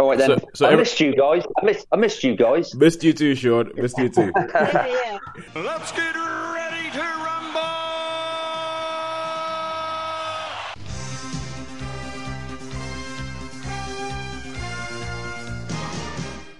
[0.00, 0.28] All right then.
[0.40, 1.42] So- so I every- missed you guys.
[1.60, 1.86] I missed.
[1.92, 2.74] I missed you guys.
[2.74, 3.70] Missed you too, Sean.
[3.76, 4.32] Missed you too.
[5.54, 6.16] Let's get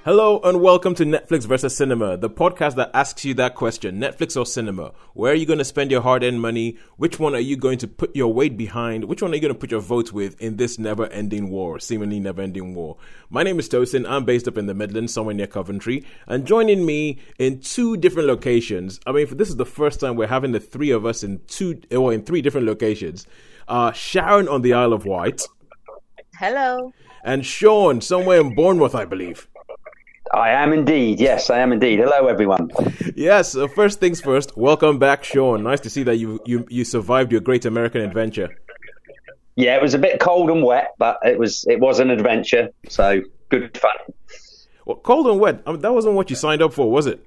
[0.03, 4.35] Hello and welcome to Netflix versus Cinema, the podcast that asks you that question Netflix
[4.35, 4.93] or cinema?
[5.13, 6.79] Where are you going to spend your hard earned money?
[6.97, 9.05] Which one are you going to put your weight behind?
[9.05, 11.79] Which one are you going to put your votes with in this never ending war,
[11.79, 12.97] seemingly never ending war?
[13.29, 14.09] My name is Tosin.
[14.09, 16.07] I'm based up in the Midlands, somewhere near Coventry.
[16.27, 20.29] And joining me in two different locations, I mean, this is the first time we're
[20.29, 23.27] having the three of us in two, or in three different locations.
[23.69, 25.43] Uh, Sharon on the Isle of Wight
[26.39, 26.91] Hello.
[27.23, 29.47] and Sean somewhere in Bournemouth, I believe.
[30.33, 31.21] I am indeed.
[31.21, 31.99] Yes, I am indeed.
[31.99, 32.71] Hello, everyone.
[33.17, 33.53] Yes.
[33.53, 34.57] So first things first.
[34.57, 35.63] Welcome back, Sean.
[35.65, 38.49] Nice to see that you you you survived your great American adventure.
[39.57, 42.71] Yeah, it was a bit cold and wet, but it was it was an adventure.
[42.89, 43.97] So good fun.
[44.85, 45.63] Well, cold and wet.
[45.67, 47.27] I mean, that wasn't what you signed up for, was it?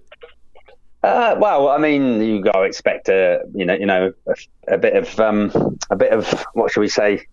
[1.03, 4.77] Uh, well, I mean, you got to expect a you know you know a, a
[4.77, 5.51] bit of um,
[5.89, 7.25] a bit of what should we say?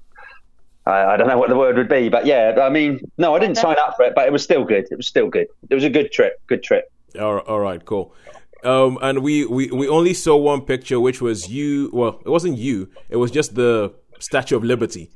[0.90, 3.38] I I don't know what the word would be, but yeah, I mean, no, I
[3.38, 4.86] didn't sign up for it, but it was still good.
[4.90, 5.46] It was still good.
[5.68, 6.40] It was a good trip.
[6.46, 6.90] Good trip.
[7.18, 8.14] All right, all right, cool.
[8.62, 11.90] Um, and we, we we only saw one picture, which was you.
[11.92, 12.90] Well, it wasn't you.
[13.08, 15.10] It was just the Statue of Liberty.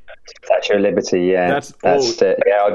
[0.44, 1.20] Statue of Liberty.
[1.26, 2.38] Yeah, That's that's, all- it.
[2.46, 2.74] Yeah, I,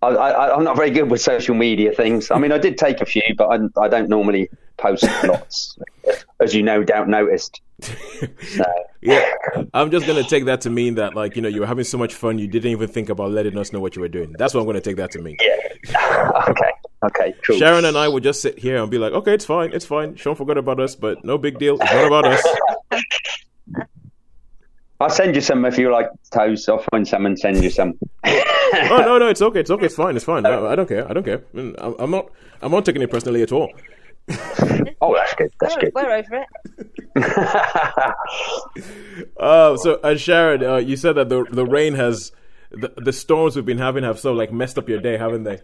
[0.00, 2.30] I, I, I'm not very good with social media things.
[2.30, 5.76] I mean, I did take a few, but I, I don't normally post lots,
[6.40, 7.60] as you no doubt noticed.
[7.80, 8.64] So,
[9.00, 9.32] Yeah,
[9.74, 11.98] I'm just gonna take that to mean that, like, you know, you were having so
[11.98, 14.34] much fun, you didn't even think about letting us know what you were doing.
[14.36, 15.36] That's what I'm gonna take that to mean.
[15.88, 16.30] yeah.
[16.48, 16.70] okay.
[17.04, 17.34] Okay.
[17.46, 17.58] Cool.
[17.58, 20.16] Sharon and I would just sit here and be like, okay, it's fine, it's fine.
[20.16, 21.76] Sean forgot about us, but no big deal.
[21.80, 22.44] It's not about us.
[25.00, 26.68] I'll send you some if you like toast.
[26.68, 27.94] I'll find some and send you some.
[28.90, 30.44] oh no, no, it's okay, it's okay, it's fine, it's fine.
[30.46, 31.38] I, I don't care, I don't care.
[31.54, 32.30] Mm, I'm, I'm not,
[32.62, 33.72] I'm not taking it personally at all.
[35.00, 35.52] Oh, that's good.
[35.60, 35.92] That's We're, good.
[35.94, 36.44] we're over
[37.16, 38.14] it.
[39.38, 42.32] Uh, so, and Sharon, uh, you said that the the rain has,
[42.70, 45.60] the, the storms we've been having have so like messed up your day, haven't they?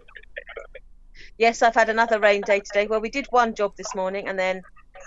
[1.39, 2.87] Yes, I've had another rain day today.
[2.87, 4.63] Well, we did one job this morning and then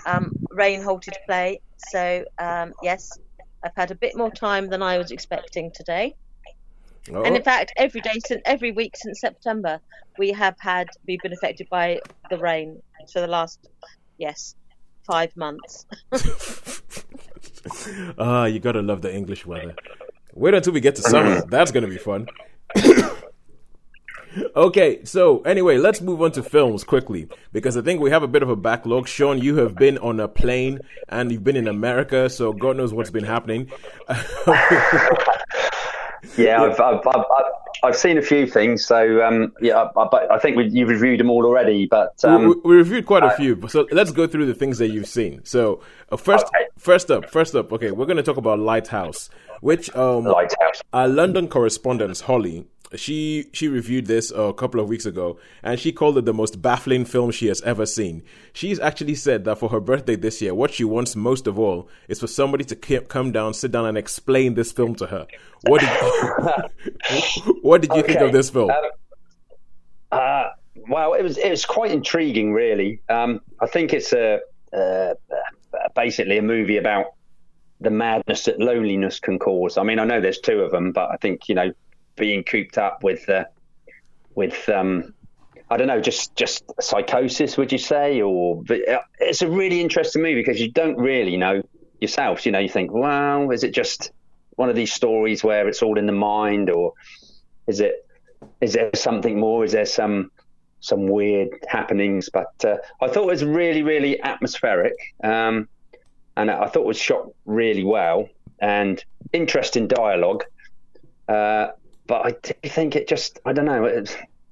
[0.06, 1.62] um, rain halted play.
[1.78, 3.18] So, um, yes,
[3.64, 6.16] I've had a bit more time than I was expecting today.
[7.14, 9.80] Oh, And in fact, every day since every week since September,
[10.18, 12.82] we have had we've been affected by the rain
[13.12, 13.68] for the last
[14.18, 14.56] yes
[15.06, 15.86] five months.
[18.18, 19.76] ah, you gotta love the English weather.
[20.34, 21.42] Wait until we get to summer.
[21.48, 22.28] That's gonna be fun.
[24.56, 28.28] okay, so anyway, let's move on to films quickly because I think we have a
[28.28, 29.08] bit of a backlog.
[29.08, 30.80] Sean, you have been on a plane
[31.10, 33.72] and you've been in America, so God knows what's been happening.
[36.38, 37.26] Yeah, I've, I've, I've,
[37.84, 38.86] I've, seen a few things.
[38.86, 41.86] So um, yeah, I, I, I think we, you've reviewed them all already.
[41.88, 44.90] But we, um, we reviewed quite a few, so let's go through the things that
[44.90, 45.42] you've seen.
[45.46, 46.66] So uh, first, Okay.
[46.78, 49.30] first up, first up, okay, we're going to talk about Lighthouse,
[49.62, 50.82] which um, Lighthouse.
[50.94, 52.66] our London correspondent Holly,
[52.96, 56.62] she she reviewed this a couple of weeks ago, and she called it the most
[56.62, 58.24] baffling film she has ever seen.
[58.54, 61.90] She's actually said that for her birthday this year, what she wants most of all
[62.08, 65.28] is for somebody to come down, sit down, and explain this film to her.
[65.64, 65.90] What did
[67.68, 68.70] what did you think of this film?
[68.72, 68.92] Um,
[70.12, 70.50] Uh,
[70.88, 73.02] well, it was it was quite intriguing, really.
[73.10, 74.40] Um, I think it's a
[74.74, 75.14] uh, uh,
[75.96, 77.08] basically a movie about
[77.82, 79.78] the madness that loneliness can cause.
[79.78, 81.72] I mean, I know there's two of them, but I think you know
[82.16, 83.46] being cooped up with uh,
[84.34, 85.14] with um,
[85.70, 88.22] I don't know, just just psychosis, would you say?
[88.22, 91.62] Or uh, it's a really interesting movie because you don't really know
[92.00, 92.46] yourself.
[92.46, 94.12] You know, you think, wow, is it just
[94.56, 96.94] one of these stories where it's all in the mind, or
[97.68, 98.08] is it
[98.62, 99.64] is there something more?
[99.66, 100.32] Is there some
[100.80, 102.30] some weird happenings?
[102.30, 105.68] But uh, I thought it was really, really atmospheric, um,
[106.36, 108.30] and I thought it was shot really well
[108.60, 110.44] and interesting dialogue.
[111.28, 111.70] Uh,
[112.08, 114.04] but I do think it just I don't know.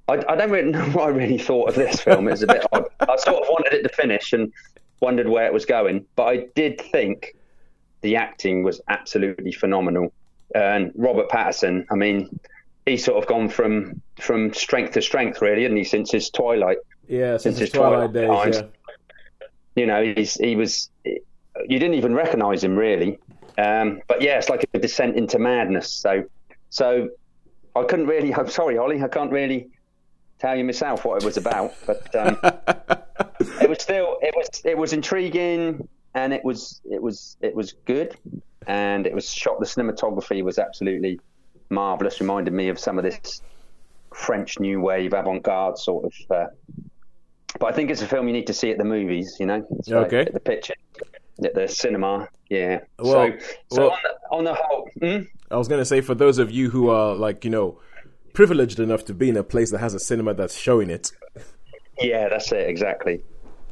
[0.08, 2.28] I, I don't really know what I really thought of this film.
[2.28, 2.84] It was a bit odd.
[3.00, 4.52] I sort of wanted it to finish and
[5.00, 7.34] wondered where it was going, but I did think
[8.02, 10.12] the acting was absolutely phenomenal.
[10.54, 12.38] And Robert Pattinson, I mean,
[12.86, 16.78] he's sort of gone from from strength to strength, really, hasn't he, since his Twilight?
[17.08, 18.56] Yeah, since since his Twilight Twilight days.
[18.56, 18.72] times.
[19.40, 19.46] Yeah.
[19.74, 20.90] You know, he's he was.
[21.04, 23.18] You didn't even recognise him really,
[23.58, 25.90] um, but yeah, it's like a descent into madness.
[25.90, 26.24] So,
[26.70, 27.10] so
[27.74, 28.34] I couldn't really.
[28.34, 29.68] I'm sorry, Holly, I can't really
[30.38, 32.38] tell you myself what it was about, but um,
[33.60, 37.72] it was still it was it was intriguing and it was it was it was
[37.84, 38.16] good
[38.66, 39.58] and it was shot.
[39.60, 41.20] The cinematography was absolutely
[41.70, 42.20] marvelous.
[42.20, 43.42] Reminded me of some of this
[44.14, 46.12] French new wave avant-garde sort of.
[46.30, 46.46] Uh,
[47.58, 49.36] but I think it's a film you need to see at the movies.
[49.40, 50.20] You know, so Okay.
[50.20, 50.74] At the picture,
[51.44, 52.28] at the cinema.
[52.50, 52.80] Yeah.
[52.98, 53.46] Well- so,
[53.76, 55.22] so well- on, the, on the whole, hmm?
[55.50, 57.78] I was gonna say for those of you who are like you know
[58.32, 61.12] privileged enough to be in a place that has a cinema that's showing it.
[62.00, 63.22] yeah, that's it exactly.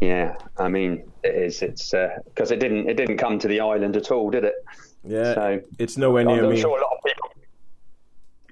[0.00, 1.62] Yeah, I mean it is.
[1.62, 1.90] It's
[2.26, 4.54] because it didn't it didn't come to the island at all, did it?
[5.04, 6.60] Yeah, So- it's nowhere near I'm me.
[6.60, 7.23] sure a lot of people,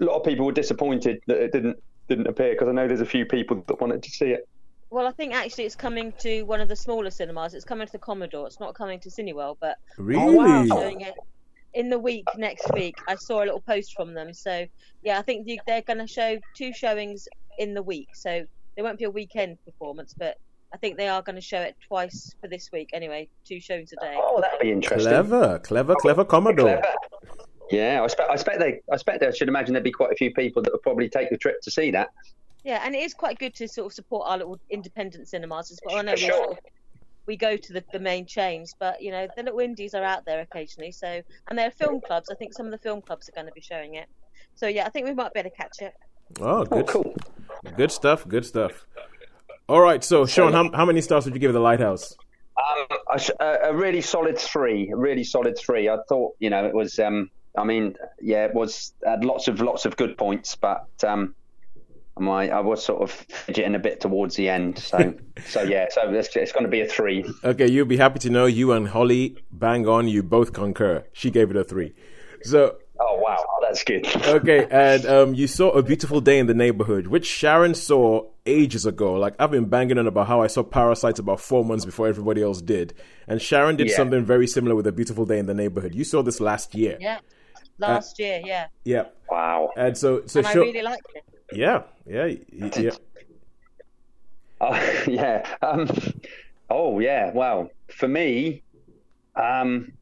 [0.02, 3.00] a lot of people were disappointed that it didn't didn't appear because I know there's
[3.00, 4.48] a few people that wanted to see it.
[4.90, 7.54] Well, I think actually it's coming to one of the smaller cinemas.
[7.54, 8.46] It's coming to the Commodore.
[8.46, 10.68] It's not coming to Cineworld, but Really?
[10.68, 11.14] doing it
[11.72, 12.96] in the week next week.
[13.08, 14.34] I saw a little post from them.
[14.34, 14.66] So
[15.02, 17.26] yeah, I think they're going to show two showings
[17.58, 18.08] in the week.
[18.14, 18.44] So
[18.74, 20.36] there won't be a weekend performance, but
[20.74, 22.90] I think they are going to show it twice for this week.
[22.92, 24.14] Anyway, two showings a day.
[24.18, 25.10] Oh, that'd be interesting.
[25.10, 26.80] Clever, clever, clever Commodore.
[26.80, 26.94] Clever.
[27.72, 30.12] Yeah, I expect, I expect they, I expect they I should imagine there'd be quite
[30.12, 32.10] a few people that would probably take the trip to see that.
[32.64, 35.80] Yeah, and it is quite good to sort of support our little independent cinemas as
[35.84, 35.96] well.
[35.96, 36.32] I know we sure.
[36.32, 36.58] sort of,
[37.26, 40.24] we go to the, the main chains, but you know the little indies are out
[40.26, 40.92] there occasionally.
[40.92, 42.28] So and there are film clubs.
[42.30, 44.06] I think some of the film clubs are going to be showing it.
[44.54, 45.94] So yeah, I think we might be able to catch it.
[46.40, 47.16] Oh, Oh, good, cool.
[47.76, 48.86] good stuff, good stuff.
[49.68, 52.14] All right, so Sean, how, how many stars would you give the Lighthouse?
[52.58, 55.88] Um, a, s- a- a really solid three, a really solid three.
[55.88, 56.98] I thought, you know, it was.
[56.98, 61.34] Um, I mean, yeah, it was had lots of lots of good points, but um,
[62.18, 64.78] my I was sort of fidgeting a bit towards the end.
[64.78, 65.14] So,
[65.46, 67.24] so yeah, so it's, it's going to be a three.
[67.44, 70.08] Okay, you'll be happy to know you and Holly bang on.
[70.08, 71.04] You both concur.
[71.12, 71.94] She gave it a three.
[72.42, 74.06] So Oh wow, oh, that's good.
[74.26, 78.86] okay, and um, you saw a beautiful day in the neighborhood, which Sharon saw ages
[78.86, 79.14] ago.
[79.14, 82.42] Like I've been banging on about how I saw Parasites about four months before everybody
[82.42, 82.94] else did,
[83.26, 83.96] and Sharon did Yeah.
[83.96, 85.94] something very similar with a beautiful day in the neighborhood.
[85.94, 86.96] You saw this last year.
[87.00, 87.18] Yeah,
[87.78, 89.04] last year, yeah, Yeah.
[89.30, 89.70] Wow.
[89.76, 91.24] And so, so and I really liked it.
[91.52, 92.90] yeah, yeah, yeah.
[94.60, 95.44] Oh, yeah.
[95.60, 95.90] Um,
[96.70, 97.32] oh, yeah.
[97.34, 98.62] Well, for me,
[99.34, 99.92] um,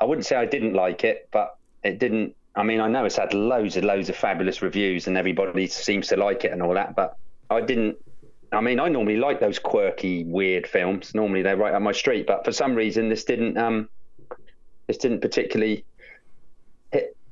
[0.00, 2.34] I wouldn't say I didn't like it, but it didn't.
[2.56, 6.08] I mean, I know it's had loads and loads of fabulous reviews, and everybody seems
[6.08, 7.18] to like it and all that, but
[7.50, 7.98] I didn't.
[8.50, 11.14] I mean, I normally like those quirky, weird films.
[11.14, 13.58] Normally, they're right up my street, but for some reason, this didn't.
[13.58, 13.88] Um,
[14.86, 15.84] this didn't particularly hit,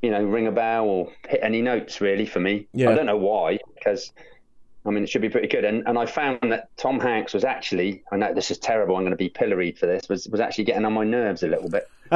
[0.02, 2.66] you know, ring a bell or hit any notes really for me.
[2.72, 2.90] Yeah.
[2.90, 4.12] I don't know why, because
[4.84, 5.64] I mean, it should be pretty good.
[5.64, 9.02] And and I found that Tom Hanks was actually, I know this is terrible, I'm
[9.02, 11.69] going to be pilloried for this, was was actually getting on my nerves a little
[11.69, 11.88] bit.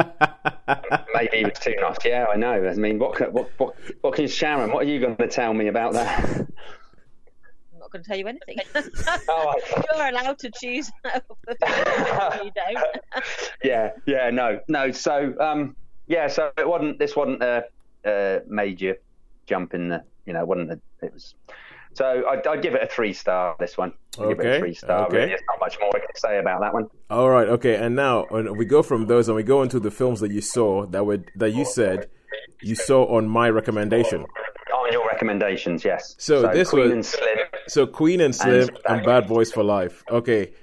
[1.13, 1.97] Maybe he was too nice.
[2.05, 2.65] Yeah, I know.
[2.65, 4.71] I mean, what can- what what what can Sharon?
[4.71, 6.23] What are you going to tell me about that?
[6.23, 8.57] I'm not going to tell you anything.
[9.27, 10.89] Oh, I- You're allowed to choose.
[11.05, 12.87] you don't.
[13.65, 14.91] yeah, yeah, no, no.
[14.91, 15.75] So, um,
[16.11, 16.99] yeah, so it wasn't.
[16.99, 17.63] This wasn't a,
[18.05, 18.97] a major
[19.47, 20.03] jump in the.
[20.25, 20.71] You know, wasn't.
[20.71, 21.33] A, it was.
[21.93, 23.55] So I'd, I'd give it a three star.
[23.59, 23.93] This one.
[24.19, 25.07] I'd give it Okay, a three star.
[25.07, 25.15] okay.
[25.17, 26.87] Really, there's not much more I can say about that one.
[27.09, 29.91] All right, okay, and now when we go from those and we go into the
[29.91, 32.09] films that you saw that were that you said
[32.61, 34.25] you saw on my recommendation.
[34.73, 36.15] On your recommendations, yes.
[36.17, 37.37] So this Queen was- and Slim.
[37.67, 40.03] So Queen and Slim and Bad Boys for Life.
[40.09, 40.53] Okay,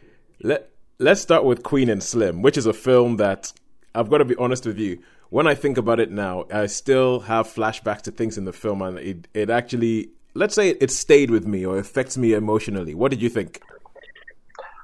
[0.43, 3.53] let let's start with Queen and Slim, which is a film that
[3.95, 4.99] I've got to be honest with you.
[5.30, 8.82] When I think about it now, I still have flashbacks to things in the film,
[8.82, 12.94] and it it actually let's say it, stayed with me or affects me emotionally.
[12.94, 13.60] What did you think?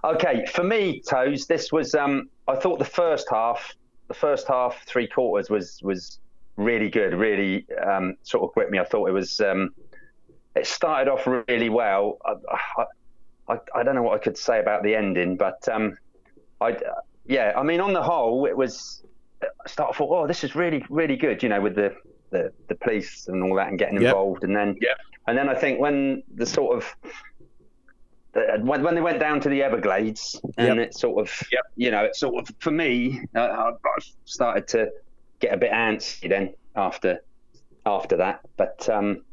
[0.02, 1.94] Okay, for me, Toes, this was.
[1.94, 3.74] Um, I thought the first half,
[4.08, 6.18] the first half, three quarters was was
[6.56, 7.14] really good.
[7.14, 8.78] Really, um, sort of gripped me.
[8.78, 9.40] I thought it was.
[9.40, 9.70] Um,
[10.54, 12.18] it started off really well.
[12.24, 12.34] I,
[12.78, 12.84] I,
[13.48, 15.96] I, I don't know what I could say about the ending, but um,
[16.60, 16.76] I,
[17.26, 19.02] yeah, I mean, on the whole, it was.
[19.64, 21.42] I started thought, oh, this is really, really good.
[21.42, 21.94] You know, with the
[22.30, 24.04] the, the police and all that, and getting Yep.
[24.04, 24.96] involved, and then Yep.
[25.28, 26.94] and then I think when the sort of
[28.32, 30.88] the- when, when they went down to the Everglades and Yep.
[30.88, 34.90] it sort of you know it sort of for me uh, I, I started to
[35.40, 37.20] get a bit antsy then after
[37.86, 39.24] after that but um,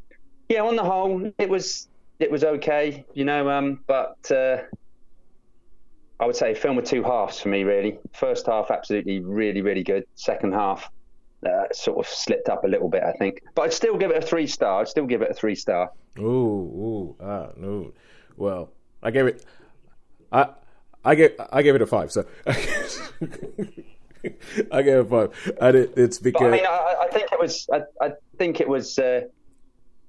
[0.49, 1.87] yeah on the whole it was
[2.19, 4.57] it was okay you know um, but uh,
[6.21, 9.61] I would say a film with two halves for me really first half absolutely really
[9.61, 10.89] really good second half
[11.45, 14.23] uh, sort of slipped up a little bit I think but I'd still give it
[14.23, 17.93] a three star I'd still give it a three star Ooh, ooh, ah, no.
[18.35, 19.45] Well, I gave it.
[20.31, 20.49] I
[21.05, 22.11] I gave I gave it a five.
[22.11, 27.31] So I gave it a five, and it, it's But I mean, I, I think
[27.31, 27.67] it was.
[27.71, 28.99] I, I think it was.
[28.99, 29.21] Uh,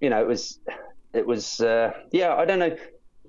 [0.00, 0.58] you know, it was.
[1.12, 1.60] It was.
[1.60, 2.76] Uh, yeah, I don't know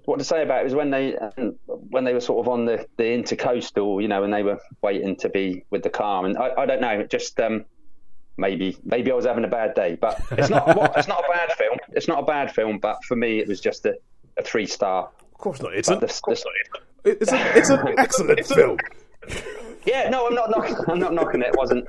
[0.06, 0.66] what to say about it.
[0.66, 4.02] Was when they um, when they were sort of on the the intercoastal.
[4.02, 6.82] You know, and they were waiting to be with the car, and I, I don't
[6.82, 7.00] know.
[7.00, 7.40] It just.
[7.40, 7.66] Um,
[8.36, 9.96] maybe maybe I was having a bad day.
[10.00, 11.78] But it's not what, it's not a bad film.
[11.92, 12.80] It's not a bad film.
[12.80, 13.96] But for me, it was just a,
[14.38, 15.10] a three star.
[15.34, 15.74] Of course not.
[15.76, 18.78] It's But an, the, the, it's, a, it's an excellent film.
[19.86, 20.76] yeah, no, I'm not knocking.
[20.88, 21.48] I'm not knocking it.
[21.50, 21.88] It wasn't.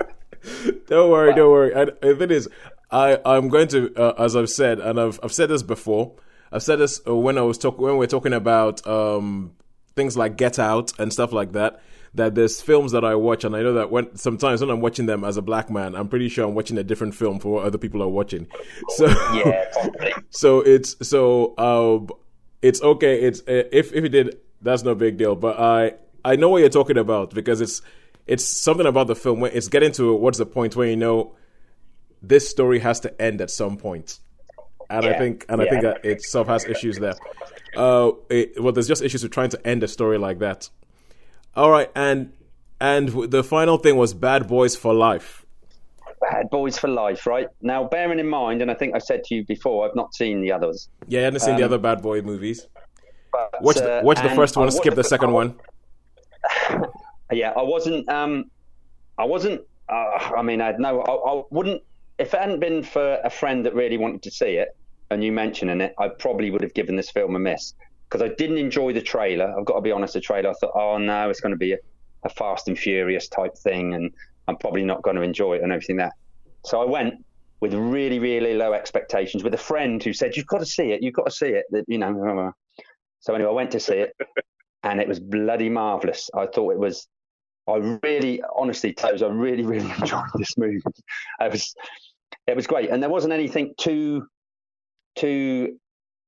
[0.87, 1.73] Don't worry, don't worry.
[1.73, 2.47] And if it is,
[2.91, 6.13] I I'm going to, uh, as I've said, and I've I've said this before.
[6.51, 9.53] I've said this uh, when I was talk when we we're talking about um,
[9.95, 11.81] things like Get Out and stuff like that.
[12.13, 15.05] That there's films that I watch, and I know that when sometimes when I'm watching
[15.05, 17.65] them as a black man, I'm pretty sure I'm watching a different film for what
[17.65, 18.47] other people are watching.
[18.95, 20.13] So Yeah, probably.
[20.29, 22.09] so it's so um,
[22.61, 23.21] it's okay.
[23.21, 25.35] It's uh, if if it did, that's no big deal.
[25.35, 27.81] But I I know what you're talking about because it's
[28.27, 29.41] it's something about the film.
[29.41, 31.35] When it's getting to what's the point where you know
[32.21, 34.19] this story has to end at some point,
[34.89, 37.15] and I think and I think that it sort has issues there.
[37.75, 40.69] Uh, it, well, there's just issues with trying to end a story like that.
[41.55, 42.33] All right, and
[42.79, 45.45] and the final thing was Bad Boys for Life.
[46.21, 47.47] Bad Boys for Life, right?
[47.61, 50.41] Now, bearing in mind, and I think I said to you before, I've not seen
[50.41, 50.89] the others.
[51.07, 52.67] Yeah, I haven't seen the Um, other Bad Boy movies.
[53.31, 55.55] But, Watch the uh, watch the first one, skip the second one.
[57.31, 58.07] Yeah, I wasn't.
[58.07, 58.45] Um,
[59.17, 59.61] I wasn't.
[59.89, 61.01] Uh, I mean, I had no.
[61.01, 61.81] I, I wouldn't.
[62.17, 64.69] If it hadn't been for a friend that really wanted to see it,
[65.09, 67.73] and you mentioning it, I probably would have given this film a miss
[68.09, 69.53] because I didn't enjoy the trailer.
[69.57, 70.13] I've got to be honest.
[70.13, 71.77] The trailer, I thought, oh no, it's going to be a,
[72.23, 74.11] a Fast and Furious type thing, and
[74.47, 76.13] I'm probably not going to enjoy it and everything that.
[76.63, 77.23] So I went
[77.59, 81.01] with really, really low expectations with a friend who said, "You've got to see it.
[81.01, 82.53] You've got to see it." That you know.
[83.19, 84.15] So anyway, I went to see it,
[84.83, 86.29] and it was bloody marvelous.
[86.33, 87.07] I thought it was.
[87.67, 90.83] I really, honestly, Toes, I really, really enjoyed this movie.
[91.41, 91.73] It was,
[92.47, 94.27] it was great, and there wasn't anything too,
[95.15, 95.79] too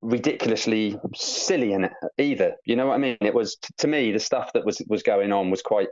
[0.01, 2.53] ridiculously silly in it either.
[2.65, 3.17] You know what I mean?
[3.21, 5.89] It was to me the stuff that was was going on was quite,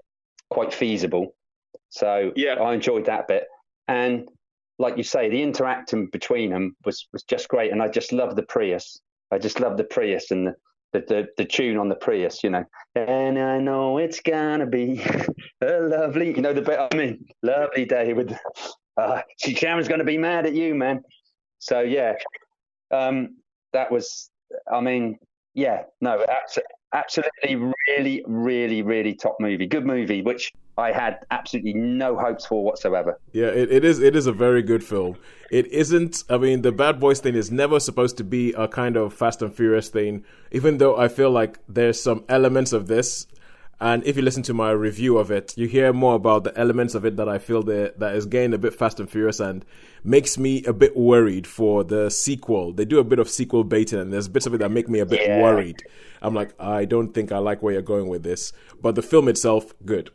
[0.50, 1.36] quite feasible.
[1.90, 2.54] So Yeah.
[2.56, 3.46] I enjoyed that bit,
[3.88, 4.28] and
[4.78, 8.36] like you say, the interacting between them was was just great, and I just love
[8.36, 9.00] the Prius.
[9.32, 10.56] I just love the Prius and the.
[10.94, 12.64] The, the, the tune on the Prius, you know,
[12.96, 15.04] and I know it's gonna be
[15.62, 18.34] a lovely, you know, the bit I mean, lovely day with,
[18.98, 21.04] uh, Sharon's gonna be mad at you, man.
[21.60, 22.14] So yeah,
[22.92, 23.38] um,
[23.74, 24.30] that was,
[24.72, 25.18] I mean,
[25.54, 26.60] yeah, no, abso-
[26.94, 32.64] absolutely, really, really, really top movie, good movie, which I had absolutely no hopes for
[32.64, 33.20] whatsoever.
[33.32, 34.00] Yeah, it, it is.
[34.00, 35.18] It is a very good film.
[35.50, 36.24] It isn't.
[36.30, 39.42] I mean, the Bad Boys thing is never supposed to be a kind of Fast
[39.42, 40.26] and Furious thing.
[40.52, 43.28] Even though I feel like there's some elements of this,
[43.82, 46.96] and if you listen to my review of it, you hear more about the elements
[46.96, 49.66] of it that I feel that that is getting a bit Fast and Furious and
[50.04, 52.72] makes me a bit worried for the sequel.
[52.74, 55.00] They do a bit of sequel baiting, and there's bits of it that make me
[55.00, 55.42] a bit Yeah.
[55.42, 55.84] worried.
[56.22, 59.28] I'm like, I don't think I like where you're going with this, but the film
[59.28, 60.10] itself, good.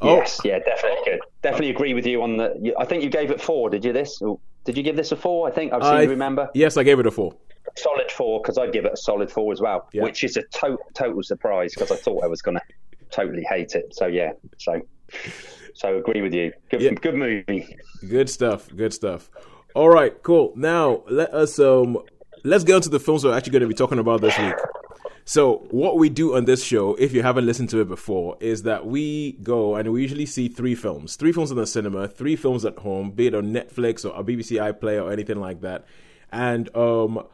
[0.00, 0.16] Oh.
[0.16, 1.20] Yes, yeah, definitely good.
[1.42, 2.74] Definitely agree with you on the.
[2.78, 3.70] I think you gave it four.
[3.70, 4.20] Did you this?
[4.64, 5.46] Did you give this a four?
[5.48, 7.34] I think I've seen I- you remember Yes, I gave it a four.
[7.76, 10.02] Solid four because I'd give it a solid four as well, Yeah.
[10.04, 12.62] which is a to- total surprise because I thought I was going to
[13.10, 13.94] totally hate it.
[13.94, 14.80] So yeah, so
[15.74, 16.52] so agree with you.
[16.70, 16.90] Good, Yeah.
[16.92, 17.76] good movie.
[18.08, 18.68] Good stuff.
[18.74, 19.30] Good stuff.
[19.74, 20.52] All right, cool.
[20.56, 21.98] Now let us um
[22.44, 24.54] let's get into the films we're actually going to be talking about this week.
[25.24, 28.62] So what we do on this show, if you haven't listened to it before, is
[28.62, 32.34] that we go and we usually see three films, three films in the cinema, three
[32.34, 35.84] films at home, be it on Netflix or a BBC iPlayer or anything like that,
[36.32, 37.26] and um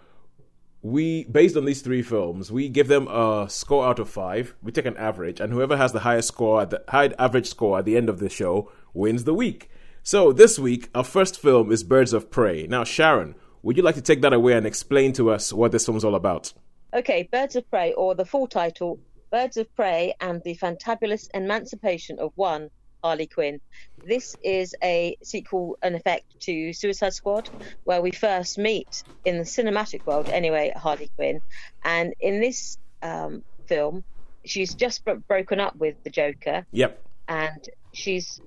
[0.85, 4.55] we based on these three films we give them a score out of five.
[4.63, 7.87] We take an average and whoever has the highest score the high average score at
[7.87, 9.71] the end of the show wins the week.
[10.03, 12.67] So this week our first film is birds of prey.
[12.67, 15.87] Now sharon would you like to take that away and explain to us what this
[15.87, 16.53] film's all about?
[16.93, 19.01] Okay, Birds of Prey, or the full title,
[19.33, 22.69] Birds of Prey and the Fantabulous Emancipation of One,
[23.03, 23.59] Harley Quinn.
[24.07, 27.49] This is a sequel, in effect, to Suicide Squad,
[27.85, 31.41] where we first meet, in the cinematic world anyway, Harley Quinn.
[31.83, 34.05] And in this um, film,
[34.45, 38.41] she's just bro- broken up with the Joker yep and she's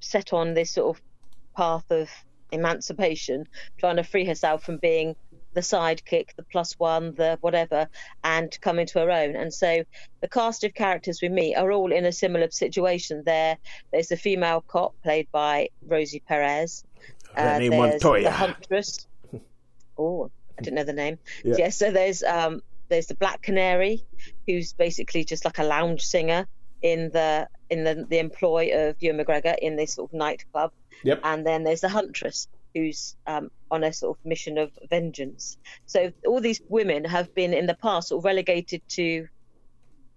[0.00, 1.02] set on this sort of
[1.56, 2.08] path of
[2.52, 3.44] emancipation,
[3.78, 5.14] trying to free herself from being
[5.54, 7.88] the sidekick, the plus one, the whatever,
[8.22, 9.36] and come into her own.
[9.36, 9.84] And so
[10.20, 13.22] the cast of characters we meet are all in a similar situation.
[13.24, 13.58] There,
[13.92, 16.84] there's the female cop played by Rosie Perez.
[17.36, 18.22] Name there's Montoya.
[18.24, 19.06] the huntress.
[20.02, 21.18] Oh, I didn't know the name.
[21.44, 21.56] Yeah.
[21.58, 21.68] Yeah.
[21.68, 24.02] so there's um there's the Black Canary,
[24.46, 26.46] who's basically just like a lounge singer
[26.82, 30.72] in the in the, the employ of Ewan McGregor in this sort of nightclub.
[31.04, 31.20] Yep.
[31.22, 35.56] And then there's the Huntress, who's um, on a sort of mission of vengeance.
[35.86, 39.28] So all these women have been in the past sort of relegated to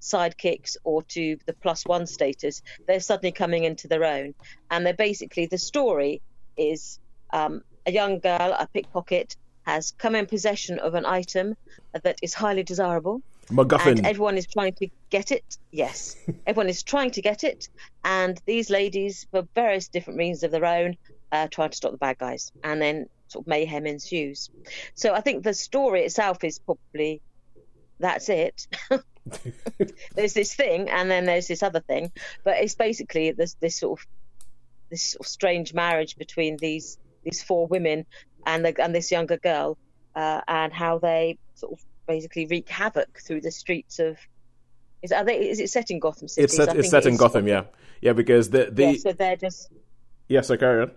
[0.02, 4.36] sidekicks or to the plus one status, they're suddenly coming into their own.
[4.70, 6.22] And they're basically the story
[6.58, 7.00] is
[7.32, 11.56] um, a young girl, a pickpocket, has come in possession of an item
[12.04, 13.22] that is highly desirable.
[13.48, 13.98] MacGuffin.
[13.98, 15.58] And everyone is trying to get it.
[15.72, 16.16] Yes,
[16.48, 17.70] everyone is trying to get it,
[18.04, 20.98] and these ladies, for various different reasons of their own,
[21.34, 24.52] uh, trying to stop the bad guys, and then sort of mayhem ensues.
[24.94, 27.22] So I think the story itself is probably
[28.00, 28.68] that's it.
[30.16, 32.12] there's this thing, and then there's this other thing,
[32.44, 34.06] but it's basically this this sort of
[34.92, 38.06] this sort of strange marriage between these these four women
[38.46, 39.78] and the, and this younger girl,
[40.16, 44.18] uh, and how they sort of basically wreak havoc through the streets of.
[45.02, 46.46] Is, are they, is it set in Gotham City?
[46.46, 47.64] it's set, it's set in Gotham, yeah,
[48.02, 49.70] yeah, because the the Yeah, so they're just.
[50.30, 50.92] yeah, so carry on.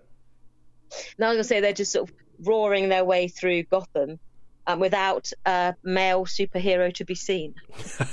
[1.18, 4.18] No, I was gonna say they're just sort of roaring their way through Gotham,
[4.66, 7.54] um, without a male superhero to be seen.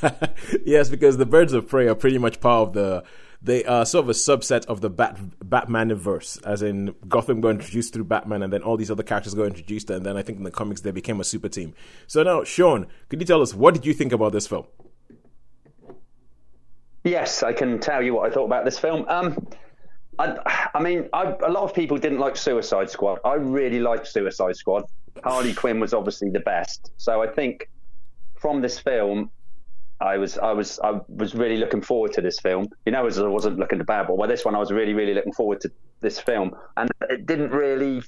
[0.65, 3.03] yes, because the Birds of Prey are pretty much part of the.
[3.41, 7.93] They are sort of a subset of the Bat Batmaniverse, as in Gotham got introduced
[7.93, 10.45] through Batman, and then all these other characters got introduced, and then I think in
[10.45, 11.73] the comics they became a super team.
[12.07, 14.65] So now, Sean, could you tell us what did you think about this film?
[17.03, 19.05] Yes, I can tell you what I thought about this film.
[19.09, 19.45] Um,
[20.19, 23.19] I, I mean, I, a lot of people didn't like Suicide Squad.
[23.25, 24.85] I really liked Suicide Squad.
[25.23, 26.91] Harley Quinn was obviously the best.
[26.97, 27.69] So I think
[28.35, 29.31] from this film,
[29.99, 32.67] I was I was I was really looking forward to this film.
[32.85, 35.13] You know, as I wasn't looking to bad, but this one, I was really really
[35.13, 38.03] looking forward to this film, and it didn't really.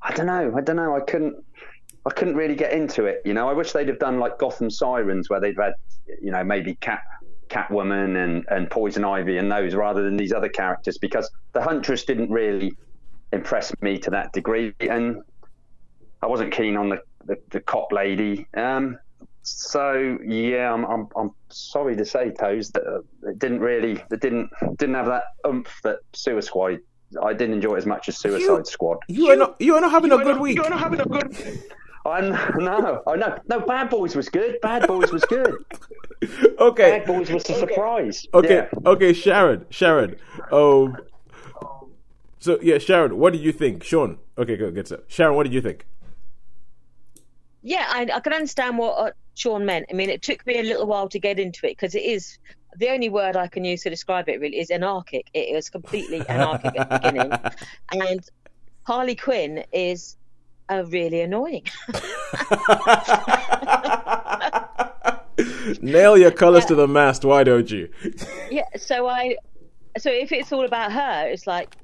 [0.00, 0.54] I don't know.
[0.56, 0.94] I don't know.
[0.94, 1.36] I couldn't.
[2.06, 3.20] I couldn't really get into it.
[3.24, 5.74] You know, I wish they'd have done like Gotham Sirens, where they'd had,
[6.22, 7.02] you know, maybe Cat
[7.48, 12.04] Catwoman and and Poison Ivy and those, rather than these other characters, because the Huntress
[12.04, 12.72] didn't really
[13.32, 15.22] impress me to that degree, and
[16.22, 18.46] I wasn't keen on the the, the cop lady.
[18.54, 18.98] Um,
[19.42, 24.20] so yeah, I'm, I'm I'm sorry to say, Toes, that uh, it didn't really, it
[24.20, 26.78] didn't didn't have that oomph that Suicide Squad.
[27.22, 28.98] I didn't enjoy it as much as Suicide You- Squad.
[29.08, 30.56] You are not you are not having a good week.
[30.56, 31.62] You're not having a good.
[32.10, 33.38] I know, I know.
[33.48, 34.60] No, Bad Boys was good.
[34.60, 35.54] Bad Boys was good.
[36.58, 38.26] Okay, Bad Boys was a surprise.
[38.34, 38.90] okay, Yeah.
[38.90, 40.16] okay, Sharon, Sharon.
[40.50, 40.96] Um,
[42.40, 43.84] so yeah, Sharon, what did you think?
[43.84, 44.88] Sean, okay, good, good.
[44.88, 45.86] So, Sharon, what did you think?
[47.62, 49.86] Yeah, I, I can understand what uh, Sean meant.
[49.90, 52.38] I mean, it took me a little while to get into it because it is
[52.76, 54.40] the only word I can use to describe it.
[54.40, 55.28] Really, is anarchic.
[55.34, 57.32] It is completely anarchic at the beginning,
[58.10, 58.20] and
[58.82, 60.16] Harley Quinn is
[60.68, 61.64] uh, really annoying.
[65.82, 67.24] Nail your colors to the mast.
[67.24, 67.88] Why don't you?
[68.50, 69.36] yeah, so I,
[69.98, 71.76] so if it's all about her, it's like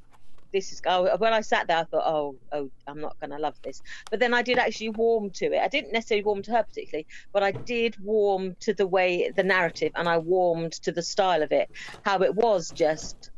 [0.53, 0.83] this is.
[0.87, 3.83] Oh, when I sat there, I thought, oh, oh, I'm not going to love this.
[4.11, 5.61] But then I did actually warm to it.
[5.61, 9.43] I didn't necessarily warm to her particularly, but I did warm to the way the
[9.43, 11.71] narrative, and I warmed to the style of it.
[12.05, 13.31] How it was just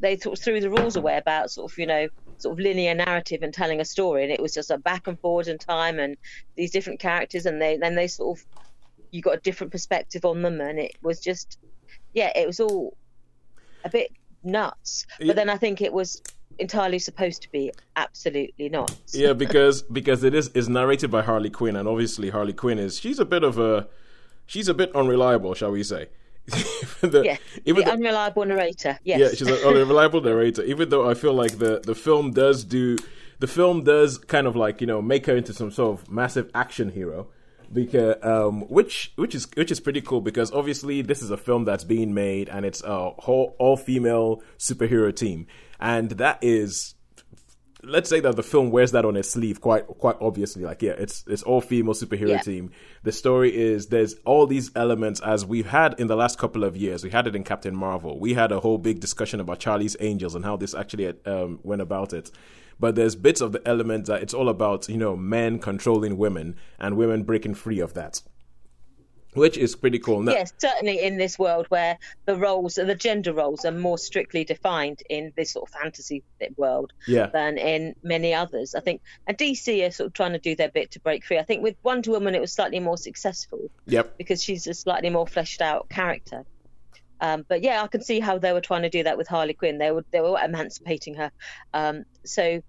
[0.00, 2.08] they sort of threw the rules away about sort of you know
[2.42, 5.18] sort of linear narrative and telling a story, and it was just a back and
[5.18, 6.16] forward in time and
[6.56, 8.46] these different characters, and they then they sort of
[9.10, 11.58] you got a different perspective on them, and it was just
[12.12, 12.96] yeah, it was all
[13.84, 15.06] a bit nuts.
[15.18, 15.28] Yeah.
[15.28, 16.22] But then I think it was
[16.58, 18.94] entirely supposed to be absolutely not.
[19.12, 22.98] yeah, because because it is is narrated by Harley Quinn, and obviously Harley Quinn is
[22.98, 23.88] she's a bit of a
[24.46, 26.08] she's a bit unreliable, shall we say?
[27.00, 28.98] Though- Yeah, even the though- unreliable narrator.
[29.04, 29.20] Yes.
[29.20, 30.62] Yeah, she's a unreliable narrator.
[30.64, 32.96] Even though I feel like the the film does do
[33.38, 36.50] the film does kind of like you know make her into some sort of massive
[36.54, 37.28] action hero,
[37.72, 41.64] because um which which is which is pretty cool because obviously this is a film
[41.64, 45.46] that's being made and it's a whole all female superhero team
[45.78, 46.94] and that is
[47.82, 50.64] let's say that the film wears that on its sleeve quite quite obviously.
[50.64, 52.38] Like yeah it's it's all female superhero Yeah.
[52.40, 52.70] team.
[53.02, 56.76] The story is there's all these elements as we've had in the last couple of
[56.76, 57.02] years.
[57.04, 58.18] We had it in captain marvel.
[58.18, 61.82] We had a whole big discussion about charlie's angels and how this actually um, went
[61.82, 62.30] about it.
[62.78, 66.56] But there's bits of the element that it's all about you know men controlling women
[66.78, 68.22] and women breaking free of that
[69.34, 73.32] which is pretty cool now, Yes, certainly in this world where the roles, the gender
[73.32, 76.22] roles, are more strictly defined in this sort of fantasy
[76.56, 78.74] world yeah than in many others.
[78.74, 81.38] I think, and DC are sort of trying to do their bit to break free.
[81.38, 85.10] I think with Wonder Woman, it was slightly more successful yep because she's a slightly
[85.10, 86.44] more fleshed out character.
[87.20, 89.54] Um, but yeah, I can see how they were trying to do that with Harley
[89.54, 89.78] Quinn.
[89.78, 91.30] They were they were emancipating her.
[91.74, 92.62] Um, so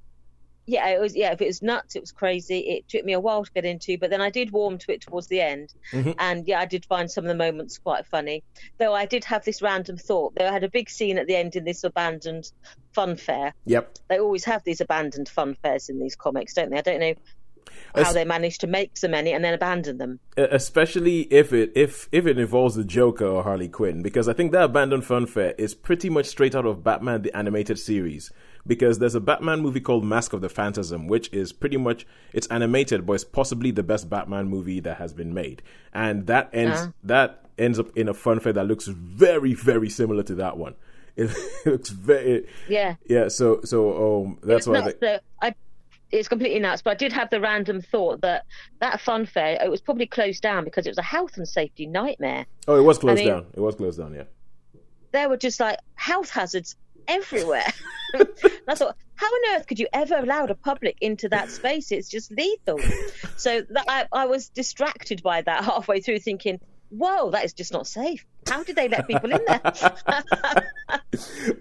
[0.66, 2.60] yeah, it was yeah, if it was nuts, it was crazy.
[2.60, 5.02] It took me a while to get into, but then I did warm to it
[5.02, 6.12] towards the end, mm-hmm.
[6.20, 8.44] and yeah, I did find some of the moments quite funny.
[8.78, 10.36] Though I did have this random thought.
[10.36, 12.52] They had a big scene at the end in this abandoned
[12.94, 13.54] fun fair.
[13.66, 16.78] yep They always have these abandoned fun fairs in these comics, don't they?
[16.78, 17.14] I don't know
[17.96, 20.20] how Es- they manage to make so many and then abandon them.
[20.38, 24.52] Especially if it if if it involves the Joker or Harley Quinn, because I think
[24.52, 28.32] that abandoned fun fair is pretty much straight out of Batman the animated series.
[28.68, 32.48] Because there's a Batman movie called Mask of the Phantasm, which is pretty much it's
[32.48, 35.62] animated, but it's possibly the best Batman movie that has been made,
[35.94, 40.36] and that ends that ends up in a funfair that looks very very similar to
[40.36, 40.76] that one.
[41.18, 41.30] It
[41.66, 42.96] looks very Yeah.
[43.06, 43.28] yeah.
[43.28, 45.20] So so um that's why I.
[45.42, 45.56] I,
[46.12, 46.82] it's completely nuts.
[46.82, 48.46] But I did have the random thought that
[48.80, 51.86] that fun fair it was probably closed down because it was a health and safety
[51.86, 52.46] nightmare.
[52.68, 53.46] oh it was closed mean- down.
[53.54, 54.14] It was closed down.
[54.14, 54.24] Yeah.
[55.12, 56.76] There were just like health hazards
[57.08, 57.66] everywhere.
[58.14, 58.28] And
[58.68, 61.94] I thought, how on earth could you ever allow the public into that space?
[61.94, 62.78] It's just lethal.
[63.38, 66.60] So that I, I was distracted by that halfway through, thinking,
[66.90, 68.26] "Whoa, that is just not safe.
[68.50, 69.62] How did they let people in there?"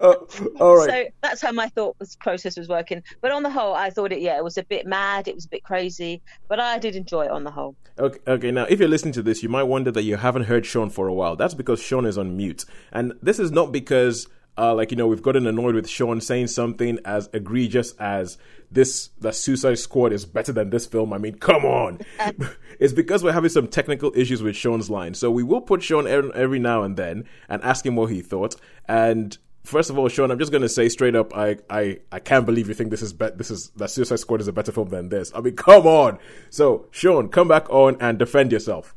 [0.00, 0.14] Uh,
[0.58, 0.90] all right.
[0.90, 3.02] So that's how my thought was, process was working.
[3.20, 5.44] But on the whole, I thought it, yeah, it was a bit mad, it was
[5.44, 7.76] a bit crazy, but I did enjoy it on the whole.
[7.98, 10.66] Okay, okay, now if you're listening to this, you might wonder that you haven't heard
[10.66, 11.36] Sean for a while.
[11.36, 12.64] That's because Sean is on mute.
[12.92, 14.26] And this is not because,
[14.58, 18.38] uh, like, you know, we've gotten annoyed with Sean saying something as egregious as
[18.70, 21.12] this, that Suicide Squad is better than this film.
[21.12, 22.00] I mean, come on.
[22.78, 25.14] it's because we're having some technical issues with Sean's line.
[25.14, 28.20] So we will put Sean every, every now and then and ask him what he
[28.22, 28.56] thought.
[28.86, 32.18] And First of all, Sean, I'm just going to say straight up, I, I, I
[32.18, 34.72] can't believe you think this is bet this is that Suicide Squad is a better
[34.72, 35.30] film than this.
[35.34, 36.18] I mean, come on.
[36.48, 38.94] So, Sean, come back on and defend yourself.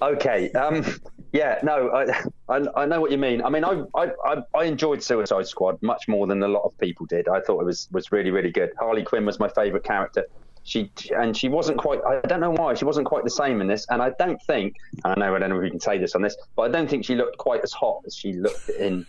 [0.00, 0.50] Okay.
[0.52, 0.84] Um,
[1.32, 1.58] yeah.
[1.62, 1.90] No.
[1.90, 3.42] I, I I know what you mean.
[3.42, 6.76] I mean, I, I I I enjoyed Suicide Squad much more than a lot of
[6.78, 7.28] people did.
[7.28, 8.70] I thought it was was really really good.
[8.78, 10.26] Harley Quinn was my favourite character.
[10.64, 12.00] She and she wasn't quite.
[12.04, 13.86] I don't know why she wasn't quite the same in this.
[13.88, 14.76] And I don't think.
[15.04, 16.68] And I know I don't know if we can say this on this, but I
[16.68, 19.06] don't think she looked quite as hot as she looked in.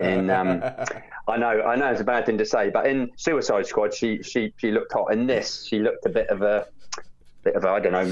[0.00, 0.62] In um,
[1.28, 4.22] I know I know it's a bad thing to say, but in Suicide Squad, she
[4.22, 5.12] she she looked hot.
[5.12, 6.66] In this, she looked a bit of a
[7.46, 8.08] bit of a, I don't know,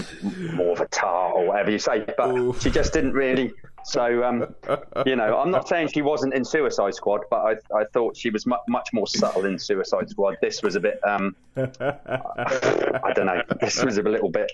[0.55, 2.55] more of a tart or whatever you say, but Ooh.
[2.61, 3.53] she just didn't really.
[3.85, 4.55] So, um,
[5.05, 8.31] you know, I'm not saying she wasn't in Suicide Squad, but I, I thought she
[8.31, 10.37] was mu- much more subtle in Suicide Squad.
[10.40, 14.51] This was a bit, um, I don't know, this was a little bit,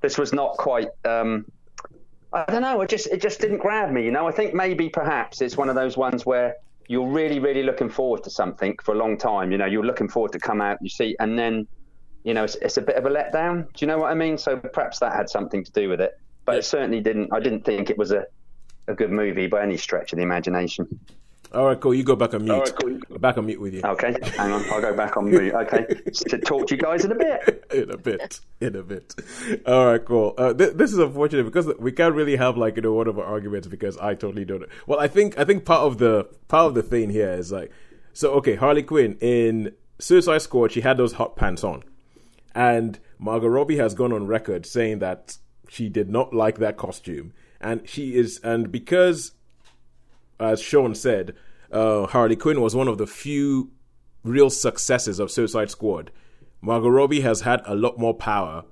[0.00, 1.44] this was not quite, um,
[2.32, 4.26] I don't know, it just, it just didn't grab me, you know.
[4.26, 6.56] I think maybe perhaps it's one of those ones where
[6.88, 9.52] you're really, really looking forward to something for a long time.
[9.52, 11.68] You know, you're looking forward to come out, you see, and then
[12.24, 13.66] you know, it's, it's a bit of a letdown.
[13.72, 14.38] Do you know what I mean?
[14.38, 17.32] So perhaps that had something to do with it, but it certainly didn't.
[17.32, 18.26] I didn't think it was a,
[18.86, 21.00] a good movie by any stretch of the imagination.
[21.54, 21.92] All right, cool.
[21.92, 22.52] You go back on mute.
[22.54, 23.18] All right, cool.
[23.18, 23.82] Back on mute with you.
[23.84, 25.52] Okay, hang on, I'll go back on mute.
[25.52, 25.84] Okay,
[26.28, 27.64] to talk to you guys in a bit.
[27.74, 29.14] in a bit, in a bit.
[29.66, 30.34] All right, cool.
[30.38, 33.18] Uh, th- this is unfortunate because we can't really have like you know one of
[33.18, 34.64] our arguments because I totally don't.
[34.86, 37.70] Well, I think I think part of the part of the thing here is like,
[38.14, 41.84] so okay, Harley Quinn in Suicide Squad, she had those hot pants on,
[42.54, 45.38] and Margot Robbie has gone on record saying that
[45.68, 49.32] she did not like that costume, and she is, and because
[50.42, 51.34] as Sean said,
[51.70, 53.70] uh, Harley Quinn was one of the few
[54.24, 56.10] real successes of Suicide Squad.
[56.60, 58.64] Margot Robbie has had a lot more power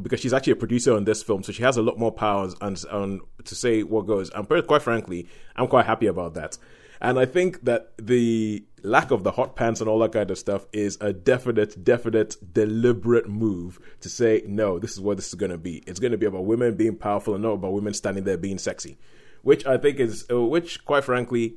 [0.00, 2.48] because she's actually a producer on this film, so she has a lot more power
[2.60, 4.30] on, on to say what goes.
[4.30, 6.56] And quite frankly, I'm quite happy about that.
[7.02, 10.38] And I think that the lack of the hot pants and all that kind of
[10.38, 15.34] stuff is a definite, definite, deliberate move to say, no, this is what this is
[15.34, 15.78] going to be.
[15.88, 18.56] It's going to be about women being powerful and not about women standing there being
[18.56, 18.98] sexy.
[19.42, 21.56] Which I think is, uh, which quite frankly,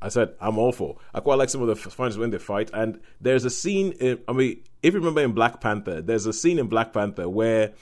[0.00, 0.96] I said I'm all for.
[1.12, 3.92] I quite like some of the fighters when they fight, and there's a scene.
[3.98, 7.28] In, I mean, if you remember in Black Panther, there's a scene in Black Panther
[7.28, 7.72] where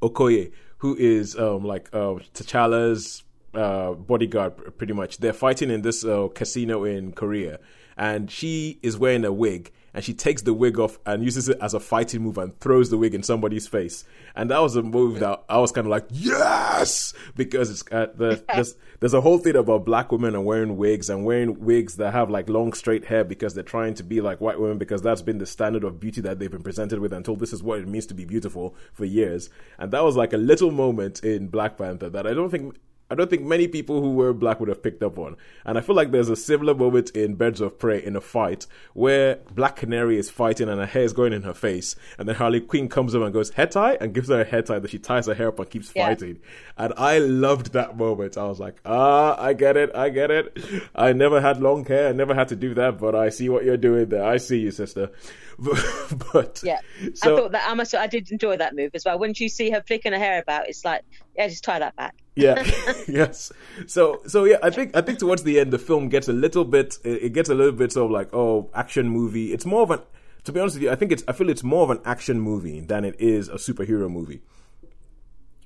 [0.00, 3.22] Okoye, who is um, like uh, T'Challa's
[3.54, 7.58] uh, bodyguard, pretty much, they're fighting in this uh, casino in Korea,
[7.96, 11.58] and she is wearing a wig, and she takes the wig off and uses it
[11.60, 14.04] as a fighting move and throws the wig in somebody's face,
[14.36, 17.12] and that was a move that I was kind of like yes!
[17.36, 21.10] Because it's uh, the, there's there's a whole thing about black women and wearing wigs
[21.10, 24.40] and wearing wigs that have like long straight hair because they're trying to be like
[24.40, 27.24] white women because that's been the standard of beauty that they've been presented with and
[27.24, 30.32] told this is what it means to be beautiful for years, and that was like
[30.32, 32.76] a little moment in Black Panther that I don't think
[33.10, 35.36] I don't think many people who were black would have picked up on.
[35.64, 38.66] And I feel like there's a similar moment in Birds of Prey in a fight
[38.94, 41.96] where Black Canary is fighting and her hair is going in her face.
[42.18, 43.98] And then Harley Quinn comes up and goes, head tie?
[44.00, 46.06] And gives her a head tie that she ties her hair up and keeps Yeah.
[46.06, 46.38] fighting.
[46.78, 48.38] And I loved that moment.
[48.38, 49.90] I was like, ah, I get it.
[49.94, 50.56] I get it.
[50.94, 52.08] I never had long hair.
[52.08, 54.24] I never had to do that, but I see what you're doing there.
[54.24, 55.10] I see you, sister.
[56.32, 56.78] but Yeah,
[57.14, 57.94] so, I thought that I must.
[57.94, 59.18] I did enjoy that move as well.
[59.18, 61.02] When you see her flicking her hair about, it's like,
[61.36, 62.14] yeah, just tie that back.
[62.34, 62.62] Yeah.
[63.08, 63.52] Yes.
[63.86, 66.64] So so yeah i think i think towards the end the film gets a little
[66.64, 69.52] bit it gets a little bit sort of like oh action movie.
[69.52, 70.00] It's more of an
[70.44, 72.40] to be honest with you, I think it's I feel it's more of an action
[72.40, 74.40] movie than it is a superhero movie.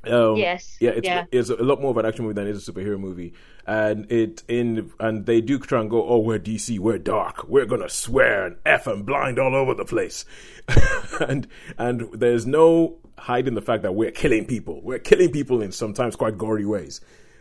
[0.06, 1.24] Um, Yes, Yeah, it's, yeah.
[1.32, 3.32] it's a lot more of an action movie than it is a superhero movie,
[3.66, 7.64] and it in and they do try and go, oh, we're DC, we're dark, we're
[7.66, 10.24] gonna swear and f and blind all over the place,
[11.20, 11.46] and
[11.78, 16.16] and there's no hiding the fact that we're killing people, we're killing people in sometimes
[16.16, 17.00] quite gory ways.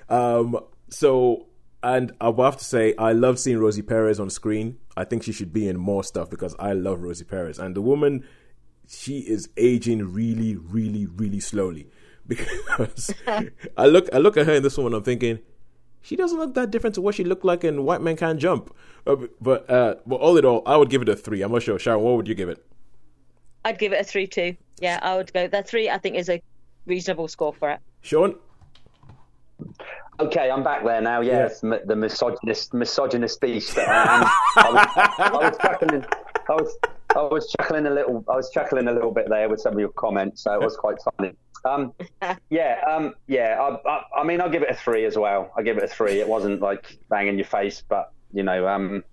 [0.10, 0.60] Um,
[0.90, 1.48] so
[1.84, 4.78] and I have to say, I love seeing Rosie Perez on screen.
[4.96, 7.82] I think she should be in more stuff because I love Rosie Perez, and the
[7.82, 8.26] woman
[8.88, 11.90] she is aging really, really, really slowly.
[12.26, 13.14] Because
[13.76, 15.40] I look, I look at her in this one, I'm thinking
[16.02, 18.74] she doesn't look that different to what she looked like in White Man Can't Jump.
[19.06, 21.42] Uh, but, uh, but all in all, I would give it a three.
[21.42, 22.02] I'm not sure, Sharon.
[22.02, 22.66] What would you give it?
[23.66, 24.56] I'd give it a three two.
[24.80, 25.48] Yeah, I would go.
[25.48, 26.42] That three I think is a
[26.86, 27.80] reasonable score for it.
[28.02, 28.36] Sean?
[30.20, 31.22] Okay, I'm back there now.
[31.22, 34.32] Yes, m- the misogynist, misogynist beast that I.
[34.58, 36.06] I was, I was chuckling.
[36.50, 36.78] I was,
[37.16, 38.24] I was chuckling a little.
[38.30, 40.76] I was chuckling a little bit there with some of your comments, so it was
[40.76, 41.34] quite funny.
[41.66, 41.94] Um,
[42.50, 43.58] yeah, um, yeah.
[43.60, 45.52] I, I, I mean, I'll give it a three as well.
[45.58, 46.20] I'll give it a three.
[46.20, 49.04] It wasn't like bang in your face, but you know, um,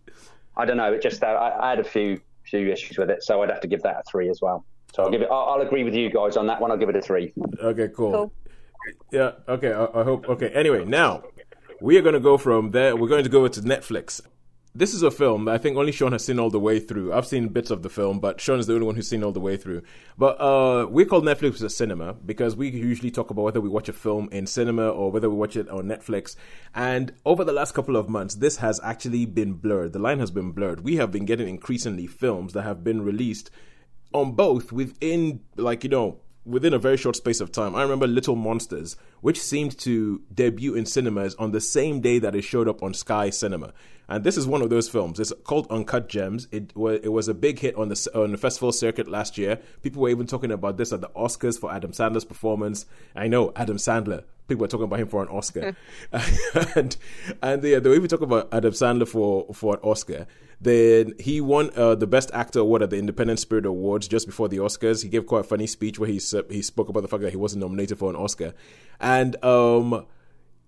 [0.56, 0.92] I don't know.
[0.92, 3.60] It just uh, I, I had a few few issues with it, so I'd have
[3.60, 4.64] to give that a three as well.
[4.94, 5.28] So I'll give it.
[5.30, 6.70] I'll, I'll agree with you guys on that one.
[6.70, 7.32] I'll give it a three.
[7.62, 8.12] Okay, cool.
[8.12, 8.32] Cool.
[9.12, 10.28] Yeah, okay, I, I hope.
[10.28, 11.22] Okay, anyway, now
[11.80, 12.96] we are going to go from there.
[12.96, 14.20] We're going to go to Netflix.
[14.72, 17.12] This is a film that I think only Sean has seen all the way through.
[17.12, 19.32] I've seen bits of the film, but Sean is the only one who's seen all
[19.32, 19.82] the way through.
[20.16, 23.88] But uh, we call Netflix a cinema because we usually talk about whether we watch
[23.88, 26.36] a film in cinema or whether we watch it on Netflix.
[26.72, 29.92] And over the last couple of months, this has actually been blurred.
[29.92, 30.84] The line has been blurred.
[30.84, 33.50] We have been getting increasingly films that have been released
[34.12, 37.74] on both within like you know within a very short space of time.
[37.74, 42.34] I remember Little Monsters, which seemed to debut in cinemas on the same day that
[42.34, 43.72] it showed up on Sky Cinema.
[44.08, 45.20] And this is one of those films.
[45.20, 46.48] It's called Uncut Gems.
[46.50, 49.60] It was it was a big hit on the on the festival circuit last year.
[49.82, 52.86] People were even talking about this at the Oscars for Adam Sandler's performance.
[53.14, 54.24] I know Adam Sandler.
[54.50, 55.74] People were talking about him for an Oscar,
[56.76, 56.96] and
[57.42, 60.26] and yeah, they were even talking about Adam Sandler for for an Oscar.
[60.60, 64.48] Then he won uh, the Best Actor award at the Independent Spirit Awards just before
[64.48, 65.02] the Oscars.
[65.02, 67.30] He gave quite a funny speech where he s- he spoke about the fact that
[67.30, 68.52] he wasn't nominated for an Oscar,
[69.00, 70.04] and um,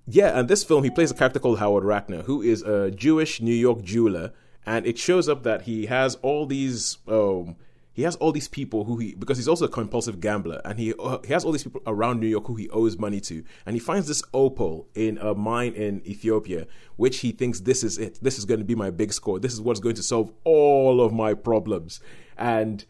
[0.07, 3.41] yeah, and this film he plays a character called Howard Ratner, who is a Jewish
[3.43, 4.33] New York jeweler,
[4.65, 7.57] and it shows up that he has all these um,
[7.93, 10.95] he has all these people who he because he's also a compulsive gambler and he
[10.99, 13.75] uh, he has all these people around New York who he owes money to and
[13.75, 18.19] he finds this opal in a mine in Ethiopia which he thinks this is it
[18.23, 21.01] this is going to be my big score this is what's going to solve all
[21.01, 22.01] of my problems.
[22.37, 22.85] And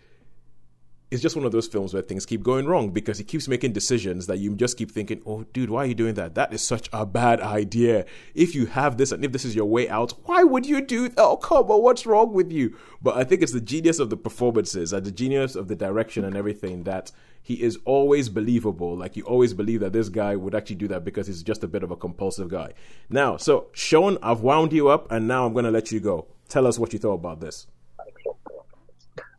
[1.13, 3.73] it's just one of those films where things keep going wrong because he keeps making
[3.73, 6.35] decisions that you just keep thinking, oh, dude, why are you doing that?
[6.37, 8.07] That is such a bad idea.
[8.35, 11.09] If you have this and if this is your way out, why would you do
[11.11, 11.19] that?
[11.19, 12.79] Oh, come on, what's wrong with you?
[13.03, 16.25] But I think it's the genius of the performances and the genius of the direction
[16.25, 18.97] and everything that he is always believable.
[18.97, 21.69] Like you always believe that this guy would actually do that because he's just a
[21.69, 22.73] bit of a compulsive guy.
[23.11, 26.29] Now, so Sean, I've wound you up and now I'm going to let you go.
[26.49, 27.67] Tell us what you thought about this.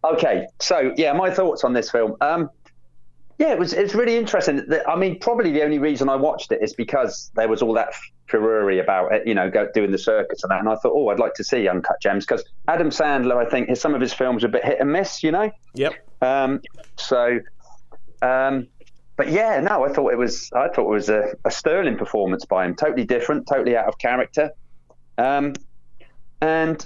[0.03, 2.15] Okay, so yeah, my thoughts on this film.
[2.21, 2.49] Um,
[3.39, 4.61] yeah, it was it's really interesting.
[4.87, 7.93] I mean, probably the only reason I watched it is because there was all that
[8.27, 10.59] furore about it, you know, go, doing the circuits and that.
[10.59, 13.69] And I thought, oh, I'd like to see Uncut Gems because Adam Sandler, I think,
[13.69, 15.51] his, some of his films are a bit hit and miss, you know.
[15.75, 15.93] Yep.
[16.21, 16.61] Um,
[16.97, 17.39] so,
[18.21, 18.67] um,
[19.15, 22.45] but yeah, no, I thought it was I thought it was a, a sterling performance
[22.45, 22.75] by him.
[22.75, 24.51] Totally different, totally out of character.
[25.17, 25.53] Um,
[26.41, 26.85] and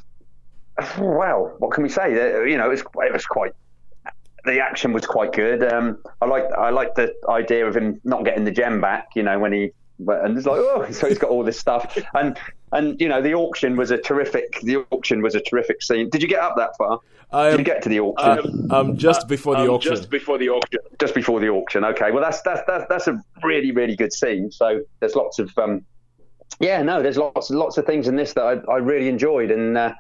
[1.00, 2.04] well, what can we say?
[2.36, 3.54] Uh, You know, it was, it was quite.
[4.46, 5.62] The action was quite good.
[5.74, 9.10] Um, I like I like the idea of him not getting the gem back.
[9.16, 9.72] You know, when he
[10.08, 11.98] and it's like oh, so he's got all this stuff.
[12.14, 12.38] And
[12.72, 14.62] and you know, the auction was a terrific.
[14.62, 16.10] The auction was a terrific scene.
[16.10, 17.00] Did you get up that far?
[17.30, 18.72] I Did you get to the auction?
[18.72, 19.92] um, just before the Um, auction.
[19.96, 20.80] Just before the auction.
[20.98, 21.84] just before the auction.
[21.84, 24.50] Okay, well that's that's that's, that's a really really good scene.
[24.52, 25.84] So there's lots of um,
[26.62, 29.78] yeah, no, there's lots lots of things in this that I, I really enjoyed, and
[29.78, 29.94] uh,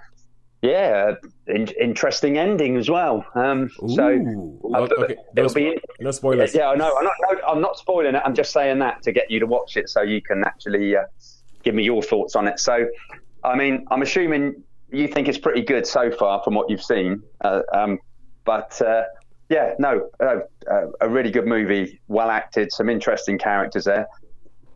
[0.62, 1.14] yeah,
[1.48, 3.26] in, interesting ending as well.
[3.36, 4.60] Um, so Ooh.
[4.74, 6.56] uh, okay, no, it'll spo- be no spoilers.
[6.56, 6.96] yeah, I know.
[6.98, 8.22] I'm not, no, I'm not spoiling it.
[8.26, 11.04] I'm just saying that to get you to watch it so you can actually uh,
[11.64, 12.60] give me your thoughts on it.
[12.60, 12.88] So,
[13.44, 17.22] I mean, I'm assuming you think it's pretty good so far from what you've seen.
[17.44, 18.00] Uh, um,
[18.44, 19.04] but uh,
[19.50, 20.40] yeah, no, uh,
[20.70, 24.08] uh, a really good movie, well acted, some interesting characters there.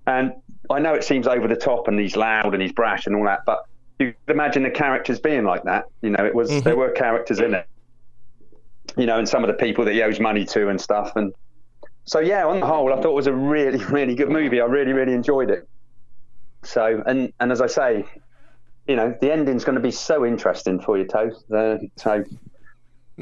[0.06, 0.34] And
[0.70, 3.26] I know it seems over the top and he's loud and he's brash and all
[3.26, 3.63] that, but
[4.04, 5.86] you could imagine the characters being like that.
[6.02, 7.68] You know, it was there were characters in it.
[8.98, 11.16] You know, and some of the people that he owes money to and stuff.
[11.16, 11.34] And
[12.06, 14.60] so yeah, on the whole, I thought it was a really, really good movie.
[14.60, 15.68] I really, really enjoyed it.
[16.64, 18.06] So and and as I say,
[18.88, 21.50] you know, the ending's going to be so interesting for you, Toast.
[21.52, 22.24] Uh, so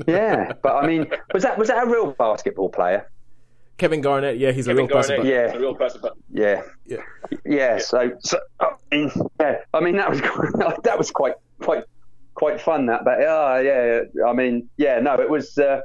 [0.07, 3.09] yeah, but I mean, was that was that a real basketball player?
[3.79, 5.17] Kevin Garnett, yeah, he's a real Garnett, person.
[5.17, 5.53] but- Yeah.
[5.53, 5.99] a real person.
[6.01, 6.97] But Yeah, Yeah.
[7.45, 7.77] yeah.
[7.79, 11.83] So, so I mean, yeah, I mean that was quite, that was quite quite
[12.35, 12.85] quite fun.
[12.87, 15.57] That, but oh, yeah, I mean, yeah, no, it was.
[15.57, 15.81] Uh,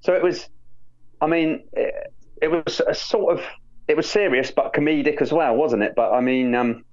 [0.00, 0.48] so it was.
[1.22, 1.94] I mean, it,
[2.42, 3.44] it was a sort of.
[3.88, 5.94] It was serious but comedic as well, wasn't it?
[5.96, 6.84] But I mean, um,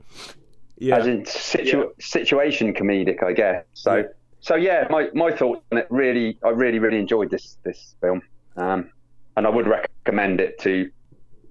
[0.80, 0.97] Yeah.
[0.97, 1.84] as in situ- Yeah.
[2.00, 3.65] situation comedic, I guess.
[3.73, 4.04] So, Yeah.
[4.39, 8.21] so yeah, my my thoughts on it really, I really, really enjoyed this this film,
[8.56, 8.89] um,
[9.38, 10.91] and I would recommend it to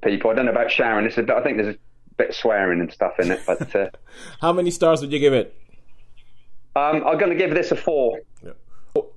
[0.03, 0.31] people.
[0.31, 1.05] I don't know about Sharon.
[1.05, 1.79] This is, I think there's a
[2.17, 3.91] bit of swearing and stuff in it, but uh,
[4.41, 5.55] How many stars would you give it?
[6.75, 8.21] um, I'm going to give this a four.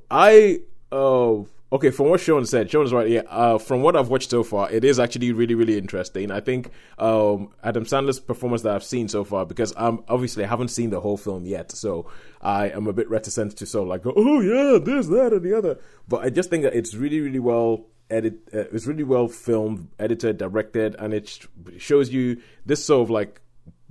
[0.09, 0.59] I
[0.91, 3.07] uh okay, from what Sean said, Sean's right.
[3.07, 6.31] Yeah, uh, from what I've watched so far, it is actually really, really interesting.
[6.31, 10.47] I think um, Adam Sandler's performance that I've seen so far, because I'm obviously I
[10.47, 12.09] haven't seen the whole film yet, so
[12.41, 15.43] I am a bit reticent to sort of like go, oh yeah, this, that, and
[15.43, 15.79] the other.
[16.07, 18.39] But I just think that it's really, really well edit.
[18.53, 23.09] Uh, it's really well filmed, edited, directed, and it sh- shows you this sort of
[23.09, 23.41] like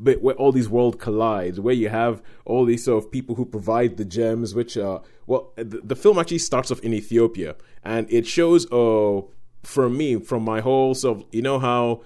[0.02, 3.44] bit where all these world collides, where you have all these sort of people who
[3.44, 8.10] provide the gems, which are well, the, the film actually starts off in Ethiopia, and
[8.10, 9.20] it shows, uh,
[9.62, 12.02] for me, from my whole sort of, you know how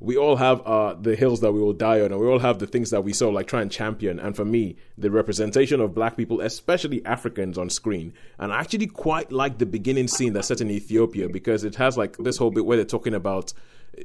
[0.00, 2.58] we all have uh, the hills that we will die on, and we all have
[2.58, 4.18] the things that we of like try and champion.
[4.18, 8.86] And for me, the representation of black people, especially Africans, on screen, and I actually
[8.86, 12.50] quite like the beginning scene that's set in Ethiopia because it has like this whole
[12.50, 13.52] bit where they're talking about.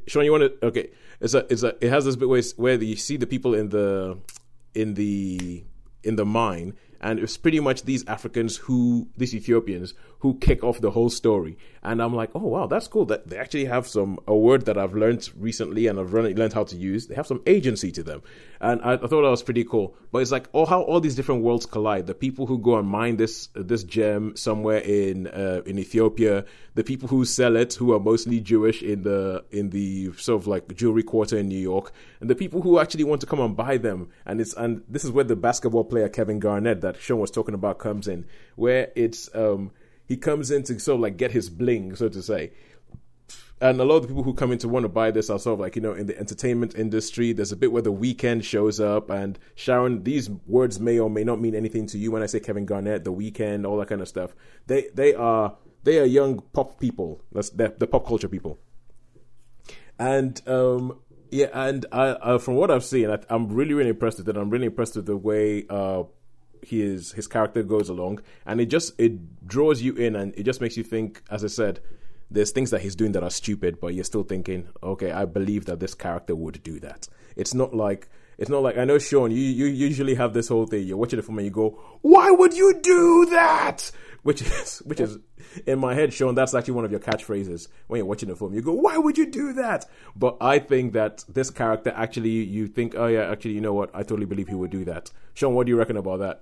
[0.08, 0.65] Sean, you want to?
[0.67, 0.89] Okay,
[1.21, 3.69] it's a, it's a, it has this bit where, where you see the people in
[3.69, 4.17] the,
[4.73, 5.63] in the,
[6.03, 10.82] in the mine, and it's pretty much these Africans who, these Ethiopians who kick off
[10.82, 11.58] the whole story.
[11.84, 13.06] And I'm like, oh wow, that's cool.
[13.06, 16.63] That they actually have some a word that I've learned recently and I've learned, how
[16.63, 17.08] to use.
[17.08, 18.23] They have some agency to them,
[18.60, 19.95] and I, I thought that was pretty cool.
[20.12, 22.08] But it's like, oh, how all these different worlds collide.
[22.08, 26.84] The people who go and mine this this gem somewhere in uh, in Ethiopia, the
[26.84, 30.73] people who sell it, who are mostly Jewish in the in the sort of like
[30.75, 33.78] jewelry quarter in New York, and the people who actually want to come and buy
[33.78, 34.10] them.
[34.25, 37.54] And it's and this is where the basketball player Kevin Garnett that Sean was talking
[37.54, 38.25] about comes in,
[38.56, 39.69] where it's um
[40.07, 42.51] he comes in to sort of like get his bling, so to say.
[43.61, 45.39] And a lot of the people who come in to want to buy this are
[45.39, 47.31] sort of like, you know, in the entertainment industry.
[47.31, 49.09] There's a bit where the Weeknd shows up.
[49.09, 52.41] And Sharon, these words may or may not mean anything to you when I say
[52.41, 54.35] Kevin Garnett, the Weeknd, all that kind of stuff.
[54.67, 57.21] They they are they are young pop people.
[57.31, 58.59] That's the, pop culture people.
[59.97, 60.99] And um
[61.31, 64.35] yeah, and I uh, from what I've seen, I, I'm really really impressed with it.
[64.35, 66.03] I'm really impressed with the way uh
[66.65, 70.62] his his character goes along, and it just it draws you in, and it just
[70.62, 71.23] makes you think.
[71.30, 71.80] As I said,
[72.30, 75.65] there's things that he's doing that are stupid, but you're still thinking, okay, I believe
[75.65, 77.08] that this character would do that.
[77.36, 79.32] It's not like it's not like I know Sean.
[79.32, 80.86] You you usually have this whole thing.
[80.86, 83.91] You're watching the film and you go, "Why would you do that?"
[84.23, 85.19] Which is which is
[85.65, 86.36] in my head, Sean.
[86.36, 88.54] That's actually one of your catchphrases when you're watching the film.
[88.54, 92.67] You go, "Why would you do that?" But I think that this character actually, you
[92.67, 93.91] think, "Oh yeah, actually, you know what?
[93.93, 96.41] I totally believe he would do that." Sean, what do you reckon about that?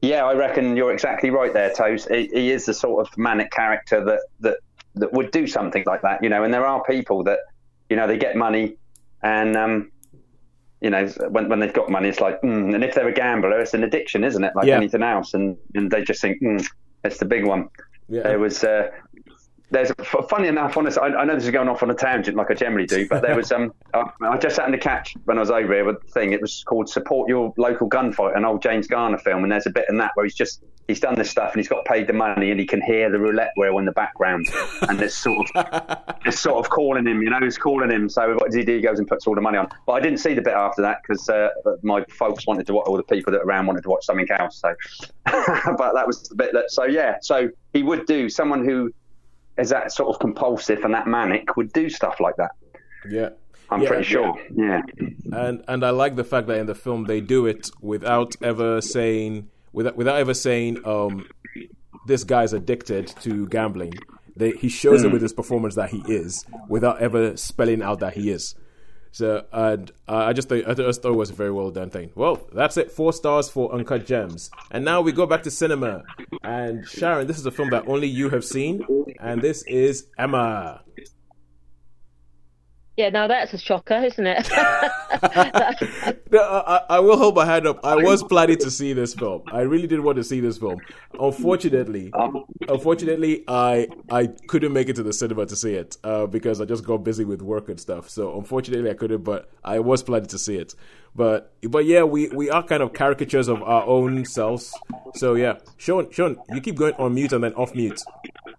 [0.00, 2.06] Yeah, I reckon you're exactly right there, Toes.
[2.06, 4.58] He, he is the sort of manic character that, that
[4.94, 6.44] that would do something like that, you know.
[6.44, 7.40] And there are people that,
[7.90, 8.76] you know, they get money,
[9.22, 9.90] and um,
[10.80, 13.58] you know, when when they've got money, it's like, mm, and if they're a gambler,
[13.58, 14.54] it's an addiction, isn't it?
[14.54, 14.76] Like Yeah.
[14.76, 16.64] anything else, and and they just think, mm,
[17.04, 17.68] it's the big one.
[18.08, 18.22] Yeah.
[18.22, 18.62] There was.
[18.62, 18.90] Uh,
[19.70, 19.92] there's
[20.28, 20.98] funny enough, honest.
[20.98, 23.22] I, I know this is going off on a tangent like I generally do, but
[23.22, 23.72] there was um.
[23.92, 26.32] I, I just happened to catch when I was over here with the thing.
[26.32, 29.70] It was called "Support Your Local Gunfight," an old James Garner film, and there's a
[29.70, 32.14] bit in that where he's just he's done this stuff and he's got paid the
[32.14, 34.46] money and he can hear the roulette wheel in the background,
[34.88, 37.20] and it's sort of it's sort of calling him.
[37.20, 38.08] You know, he's calling him.
[38.08, 38.76] So what does he do?
[38.76, 39.68] He goes and puts all the money on.
[39.86, 41.50] But I didn't see the bit after that because uh,
[41.82, 42.86] my folks wanted to watch.
[42.86, 44.60] All the people that around wanted to watch something else.
[44.60, 44.74] So,
[45.26, 46.70] but that was the bit that.
[46.70, 48.92] So yeah, so he would do someone who
[49.58, 52.50] is that sort of compulsive and that manic would do stuff like that.
[53.08, 53.30] Yeah.
[53.70, 54.34] I'm Yeah, pretty sure.
[54.54, 54.80] Yeah.
[55.32, 58.80] and and I like the fact that in the film they do it without ever
[58.80, 61.26] saying without without ever saying um
[62.06, 63.92] this guy's addicted to gambling.
[64.36, 68.14] They, he shows it with his performance that he is without ever spelling out that
[68.14, 68.54] he is.
[69.18, 72.12] So and uh, I just I just thought it was a very well done thing.
[72.14, 72.92] Well, that's it.
[72.92, 74.48] Four stars for Uncut Gems.
[74.70, 76.04] And now we go back to cinema.
[76.44, 78.86] And Sharon, this is a film that only you have seen,
[79.18, 80.82] and this is Emma.
[82.98, 84.50] Yeah, now that's a shocker, isn't it?
[86.30, 87.80] No, I, I will hold my hand up.
[87.82, 89.42] I was planning to see this film.
[89.50, 90.78] I really did want to see this film.
[91.18, 96.26] Unfortunately, Um, unfortunately, I I couldn't make it to the cinema to see it uh,
[96.26, 98.10] because I just got busy with work and stuff.
[98.10, 99.24] So unfortunately, I couldn't.
[99.24, 100.74] But I was planning to see it.
[101.14, 104.72] But but yeah, we, we are kind of caricatures of our own selves.
[105.14, 108.00] So yeah, Sean, Sean, you keep going on mute and then off mute.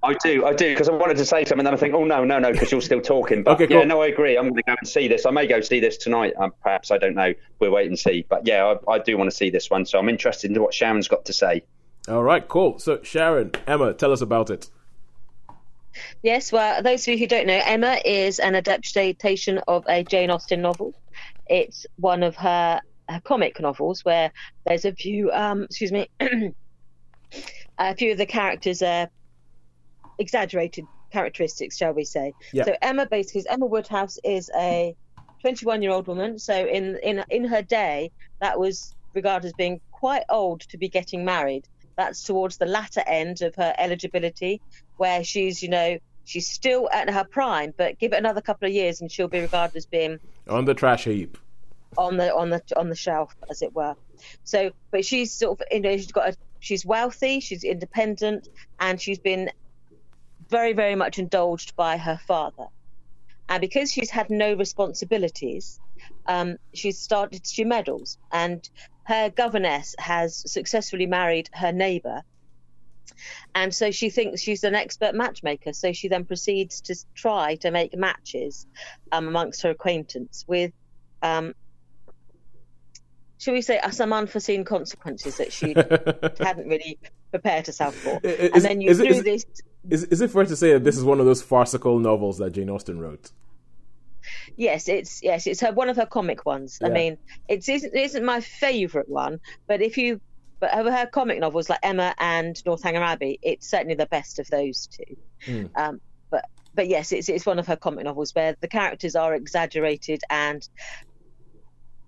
[0.04, 2.06] I do, I do, because I wanted to say something, and then I think, oh
[2.06, 3.43] no, no, no, because you're still talking.
[3.43, 4.38] But Okay, yeah, no, I agree.
[4.38, 5.26] I'm going to go and see this.
[5.26, 6.34] I may go see this tonight.
[6.38, 7.34] Um, perhaps I don't know.
[7.60, 8.26] We'll wait and see.
[8.28, 9.86] But yeah, I, I do want to see this one.
[9.86, 11.64] So I'm interested in what Sharon's got to say.
[12.08, 12.80] All right, cool.
[12.80, 14.70] So Sharon, Emma, tell us about it.
[16.24, 20.30] Yes, well, those of you who don't know, Emma is an adaptation of a Jane
[20.30, 20.93] Austen novel.
[21.50, 24.32] It's one of her, her comic novels where
[24.66, 26.08] there's a few, um, excuse me,
[27.78, 29.10] a few of the characters are
[30.20, 32.34] exaggerated characteristics, shall we say?
[32.54, 32.66] Yeah.
[32.66, 34.95] So Emma basically, Emma Woodhouse is a
[35.41, 36.39] 21 year old woman.
[36.39, 40.89] So in in in her day, that was regarded as being quite old to be
[40.89, 41.68] getting married.
[41.97, 44.62] That's towards the latter end of her eligibility,
[44.97, 45.97] where she's, you know,
[46.30, 49.40] she's still at her prime, but give it another couple of years and she'll be
[49.40, 51.38] regarded as being On the trash heap.
[51.98, 53.96] on the on the on the shelf, as it were.
[54.44, 58.48] So, but she's sort of, you know, she's got a, she's wealthy, she's independent,
[58.80, 59.50] and she's been
[60.50, 62.68] very, very much indulged by her father.
[63.48, 65.80] And because she's had no responsibilities,
[66.28, 68.70] um, she's started she meddles, and
[69.06, 72.22] her governess has successfully married her neighbour.
[73.56, 75.74] And so she thinks she's an expert matchmaker.
[75.74, 78.66] So she then proceeds to try to make matches
[79.12, 80.72] um, amongst her acquaintance with
[81.22, 81.54] um,
[83.40, 85.74] shall we say, uh, some unforeseen consequences that she
[86.44, 87.00] hadn't really
[87.32, 88.20] prepared herself for.
[88.24, 89.46] Is- and then you is it- this.
[89.90, 92.52] Is is it fair to say that this is one of those farcical novels that
[92.52, 93.32] Jane Austen wrote?
[94.58, 96.80] Yes, it's yes, it's her one of her comic ones.
[96.84, 96.94] I Yeah.
[96.94, 97.18] mean,
[97.48, 100.20] it isn't it isn't my favourite one, but if you
[100.60, 104.47] but her, her comic novels like Emma and Northanger Abbey, it's certainly the best of
[104.49, 105.18] those two.
[105.45, 105.66] Hmm.
[105.76, 109.34] Um, but but yes, it's it's one of her comic novels where the characters are
[109.34, 110.68] exaggerated and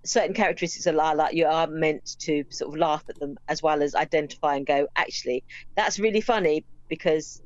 [0.04, 3.62] certain characteristics are like, like you are meant to sort of laugh at them as
[3.62, 5.44] well as identify and go, actually,
[5.76, 7.40] that's really funny because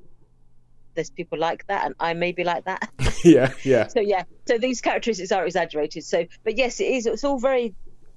[0.95, 2.91] there's people like that and I may be like that.
[3.25, 3.87] yeah, yeah.
[3.87, 6.05] so yeah, so these characteristics are exaggerated.
[6.05, 7.07] So, but yes, it is.
[7.07, 7.75] It's all very.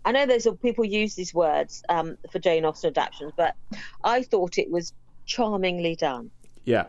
[0.09, 3.55] I know there's people use these words um, for Jane Austen adaptations, but
[4.03, 4.91] I thought it was
[5.27, 6.31] charmingly done.
[6.65, 6.85] Yeah.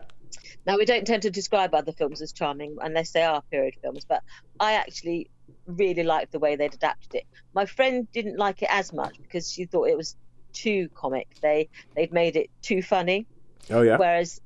[0.65, 4.05] Now we don't tend to describe other films as charming unless they are period films,
[4.09, 4.23] but
[4.59, 5.29] I actually
[5.67, 7.27] really liked the way they'd adapted it.
[7.53, 10.15] My friend didn't like it as much because she thought it was
[10.51, 11.27] too comic.
[11.43, 13.27] They they'd made it too funny.
[13.69, 13.97] Oh yeah.
[13.97, 14.41] Whereas,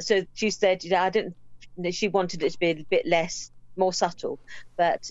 [0.00, 1.36] so she said, you know, I didn't.
[1.90, 4.38] She wanted it to be a bit less, more subtle,
[4.78, 5.10] but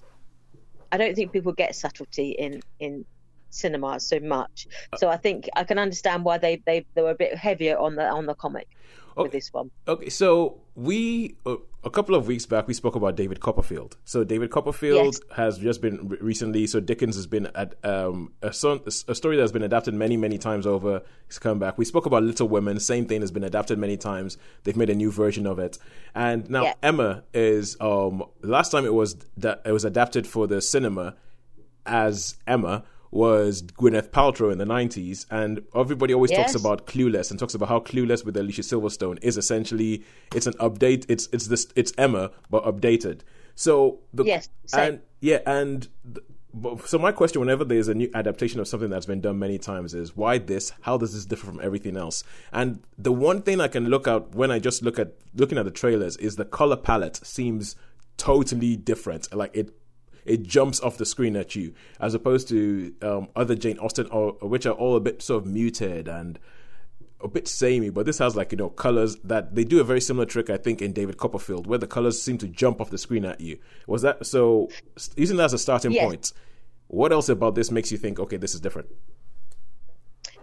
[0.92, 3.06] I don't think people get subtlety in in
[3.50, 4.68] cinema so much.
[4.98, 7.96] So I think I can understand why they they, they were a bit heavier on
[7.96, 8.68] the on the comic
[9.16, 9.72] With this one.
[9.88, 13.98] Okay, so we uh, a couple of weeks back we spoke about David Copperfield.
[14.06, 15.20] So David Copperfield Yes.
[15.36, 16.66] has just been recently.
[16.68, 20.16] So Dickens has been at um, a, son, a story that has been adapted many
[20.18, 21.02] many times over.
[21.28, 21.78] He's come back.
[21.78, 22.80] We spoke about Little Women.
[22.80, 24.38] Same thing has been adapted many times.
[24.64, 25.78] They've made a new version of it,
[26.16, 26.74] and now Yeah.
[26.82, 31.16] Emma is um last time it was that it was adapted for the cinema
[31.86, 37.40] as Emma was Gwyneth Paltrow in the 90s, and everybody always talks about Clueless and
[37.40, 40.04] talks about how Clueless with Alicia Silverstone is essentially
[40.34, 41.06] it's an update.
[41.10, 43.22] It's it's this it's Emma but updated.
[43.56, 44.80] So the Yes, same.
[44.94, 48.90] and yeah, and th- but- so my question whenever there's a new adaptation of something
[48.90, 50.72] that's been done many times is why this?
[50.82, 52.24] How does this differ from everything else?
[52.54, 55.66] And the one thing I can look out when I just look at looking at
[55.66, 57.76] the trailers is the color palette seems
[58.18, 59.34] totally different.
[59.36, 59.74] Like it
[60.26, 64.34] it jumps off the screen at you as opposed to um, other Jane Austen, or,
[64.42, 66.40] which are all a bit sort of muted and
[67.24, 67.90] a bit samey.
[67.90, 70.58] But this has like you know colors that they do a very similar trick, I
[70.58, 73.58] think, in David Copperfield, where the colors seem to jump off the screen at you.
[73.88, 74.70] Was that so?
[75.16, 76.06] Using that as a starting Yes.
[76.06, 76.34] point,
[76.88, 78.90] what else about this makes you think, okay, this is different?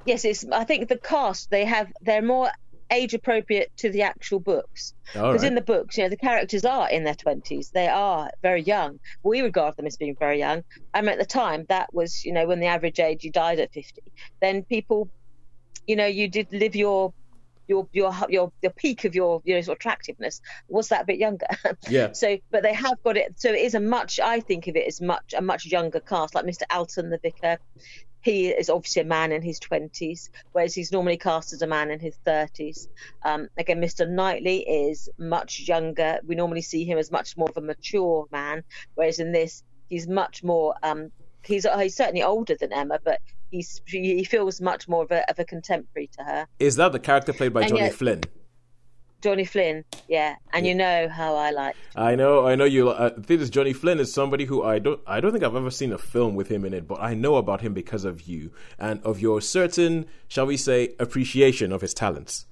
[0.04, 0.44] Yes, it's.
[0.50, 2.50] I think the cast they have they're more
[2.90, 4.94] age appropriate to the actual books.
[5.12, 5.48] Because right.
[5.48, 7.70] in the books, you know, the characters are in their twenties.
[7.70, 9.00] They are very young.
[9.22, 10.64] We regard them as being very young.
[10.92, 13.58] I mean, at the time, that was, you know, when the average age you died
[13.58, 14.02] at fifty.
[14.40, 15.08] Then people,
[15.86, 17.12] you know, you did live your
[17.68, 21.18] your your your your peak of your your sort of attractiveness was that a bit
[21.18, 21.46] younger.
[21.88, 22.12] Yeah.
[22.12, 23.40] So, but they have got it.
[23.40, 24.20] So it is a much.
[24.20, 26.62] I think of it as much a much younger cast, like Mr.
[26.70, 27.58] Elton, the vicar.
[28.20, 31.90] He is obviously a man in his 20s, whereas he's normally cast as a man
[31.90, 32.88] in his 30s.
[33.24, 34.08] Um, again, Mr.
[34.08, 36.18] Knightley is much younger.
[36.26, 38.64] We normally see him as much more of a mature man,
[38.94, 40.74] whereas in this, he's much more.
[40.82, 41.10] Um,
[41.44, 45.38] he's he's certainly older than Emma, but he's he feels much more of a of
[45.38, 46.46] a contemporary to her.
[46.58, 48.20] Is that the character played by And Johnny yet- Flynn?
[49.20, 51.74] Johnny Flynn, yeah, and you know how I like.
[51.96, 52.90] I know, I know you.
[52.90, 55.56] Uh, the thing is, Johnny Flynn is somebody who I don't, I don't think I've
[55.56, 58.22] ever seen a film with him in it, but I know about him because of
[58.22, 62.46] you and of your certain, shall we say, appreciation of his talents.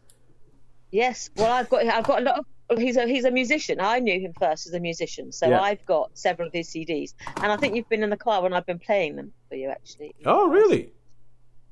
[0.91, 2.79] Yes, well, I've got I've got a lot of.
[2.79, 3.79] He's a he's a musician.
[3.81, 5.61] I knew him first as a musician, so Yeah.
[5.61, 8.53] I've got several of his CDs, and I think you've been in the car when
[8.53, 10.17] I've been playing them for you, actually.
[10.25, 10.91] Oh, really?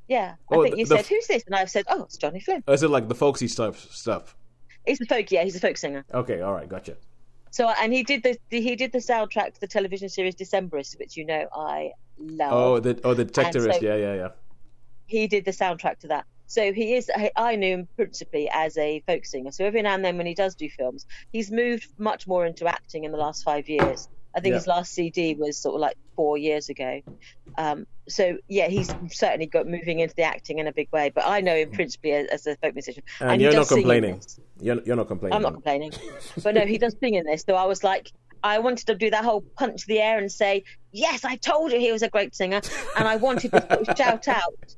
[0.06, 2.38] Yeah, I Oh, think you the said, "Who's this?" And I've said, "Oh, it's Johnny
[2.38, 3.90] Flynn." Is it like the folksy stuff?
[3.90, 4.36] Stuff.
[4.86, 6.04] He's a folk, yeah, he's a folk singer.
[6.12, 6.96] Okay, all right, gotcha.
[7.50, 11.16] So, and he did the, he did the soundtrack to the television series Detectorists, which
[11.16, 12.52] you know I love.
[12.52, 13.74] Oh, the oh the detectorist.
[13.74, 14.28] so- yeah, yeah, yeah.
[15.06, 16.26] he did the soundtrack to that.
[16.46, 17.10] So he is.
[17.14, 19.50] I- I knew him principally as a folk singer.
[19.52, 22.66] So every now and then, when he does do films, he's moved much more into
[22.66, 24.08] acting in the last five years.
[24.36, 24.58] I think Yeah.
[24.58, 27.00] his last CD was sort of like four years ago.
[27.56, 31.10] Um, so yeah, he's certainly got moving into the acting in a big way.
[31.14, 33.02] But I know him principally as, as a folk musician.
[33.20, 34.20] And, he you're not complaining.
[34.60, 35.36] You're, you're not complaining.
[35.36, 35.92] I'm not complaining.
[36.42, 37.44] but no, he does sing in this.
[37.46, 38.10] So I was like,
[38.42, 41.78] I wanted to do that whole punch the air and say, yes, I told you
[41.78, 42.60] he was a great singer.
[42.96, 44.76] And I wanted to shout out.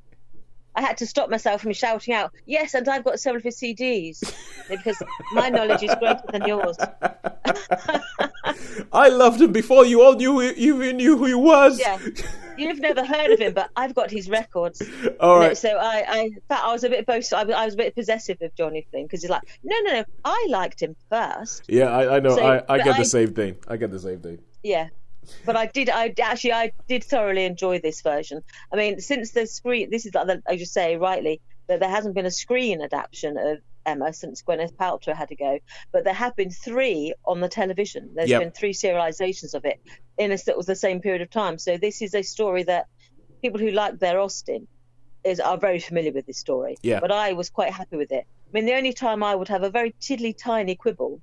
[0.77, 3.57] I had to stop myself from shouting out, yes, and I've got several of his
[3.57, 4.22] CDs
[4.68, 5.03] because
[5.33, 6.77] my knowledge is greater than yours.
[8.93, 11.81] I loved him before you all knew you even knew who he was.
[11.81, 11.99] Yeah.
[12.59, 14.83] You've never heard of him, but I've got his records.
[15.20, 15.57] All right.
[15.57, 17.33] So I, I, in fact, I was a bit boast.
[17.33, 19.93] I was, I was a bit possessive of Johnny Flynn because he's like, no, no,
[19.93, 21.64] no, I liked him first.
[21.68, 22.37] Yeah, I, I know.
[22.37, 23.57] So, I, I get the same thing.
[23.68, 24.39] I get the same thing.
[24.62, 24.89] Yeah.
[25.45, 25.91] But I did.
[25.91, 28.43] I actually, I did thoroughly enjoy this version.
[28.72, 31.91] I mean, since the screen, this is like the, I just say rightly that there
[31.91, 35.59] hasn't been a screen adaptation of Emma since Gwyneth Paltrow had to go,
[35.93, 38.11] but there have been three on the television.
[38.14, 38.41] There's Yep.
[38.43, 39.81] been three serializations of it
[40.18, 41.59] in a sort of the same period of time.
[41.59, 42.87] So this is a story that
[43.43, 44.66] people who like their Austen
[45.24, 46.77] is are very familiar with this story.
[46.83, 47.01] Yeah.
[47.01, 48.24] But I was quite happy with it.
[48.27, 51.20] I mean, the only time I would have a very tiddly tiny quibble,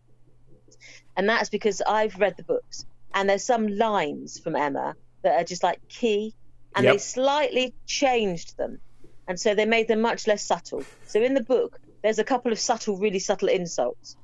[1.15, 5.43] and that's because I've read the books, and there's some lines from Emma that are
[5.43, 6.33] just like key,
[6.75, 6.93] and Yep.
[6.93, 8.79] they slightly changed them,
[9.27, 10.83] and so they made them much less subtle.
[11.07, 14.17] So in the book, there's a couple of subtle, really subtle insults,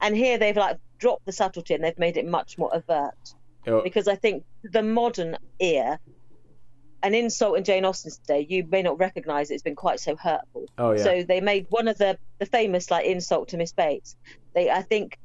[0.00, 3.34] and here they've like dropped the subtlety and they've made it much more overt
[3.66, 5.98] Oh, because I think the modern ear,
[7.02, 10.66] an insult in Jane Austen's day, you may not recognise it's been quite so hurtful.
[10.78, 11.02] Oh, yeah.
[11.02, 14.16] So they made one of the the famous like insult to Miss Bates.
[14.54, 15.18] They I think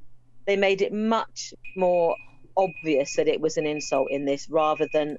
[0.47, 2.15] they made it much more
[2.57, 5.17] obvious that it was an insult in this rather than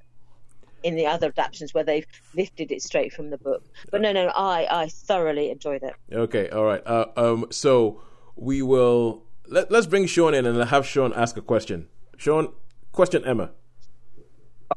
[0.82, 3.62] in the other adaptations where they've lifted it straight from the book.
[3.90, 5.94] But no, no, I I thoroughly enjoyed it.
[6.12, 6.82] Okay, all right.
[6.86, 8.00] Uh, um, so
[8.36, 11.88] we will let, let's bring Sean in and have Sean ask a question.
[12.16, 12.52] Sean,
[12.92, 13.50] question Emma.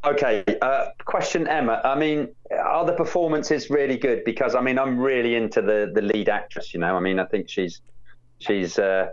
[0.03, 1.81] Okay, uh, question Emma.
[1.83, 4.23] I mean, are the performances really good?
[4.25, 6.73] Because I mean, I'm really into the the lead actress.
[6.73, 7.81] You know, I mean, I think she's
[8.39, 9.07] she's uh,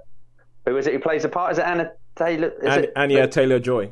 [0.66, 1.53] who is it who plays the part?
[1.53, 2.49] Is it Anna Taylor?
[2.49, 2.93] Is An- it?
[2.97, 3.91] Anya Taylor Joy.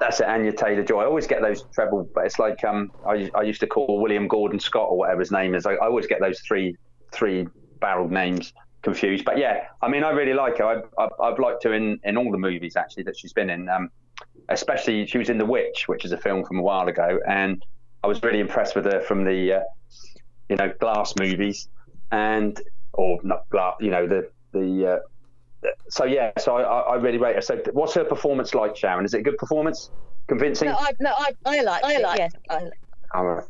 [0.00, 1.00] That's it, Anya Taylor Joy.
[1.00, 4.28] I always get those treble, but it's like um, I, I used to call William
[4.28, 5.66] Gordon Scott or whatever his name is.
[5.66, 6.76] I, I always get those three
[7.10, 7.48] three
[7.80, 9.24] barreled names confused.
[9.24, 10.64] But yeah, I mean, I really like her.
[10.64, 13.68] I, I, I've liked her in, in all the movies actually that she's been in.
[13.68, 13.90] Um,
[14.48, 17.64] especially she was in The Witch, which is a film from a while ago, and
[18.04, 19.60] I was really impressed with her from the uh,
[20.48, 21.68] you know Glass movies
[22.12, 22.60] and
[22.92, 24.92] or not Glass, you know the the.
[24.94, 24.98] Uh,
[25.88, 27.42] so yeah, so I, I I really rate her.
[27.42, 29.04] So what's her performance like, Sharon?
[29.04, 29.90] Is it a good performance?
[30.28, 30.68] Convincing?
[30.68, 32.32] No, I no, I I like I like yes.
[32.50, 32.70] I,
[33.14, 33.44] All right.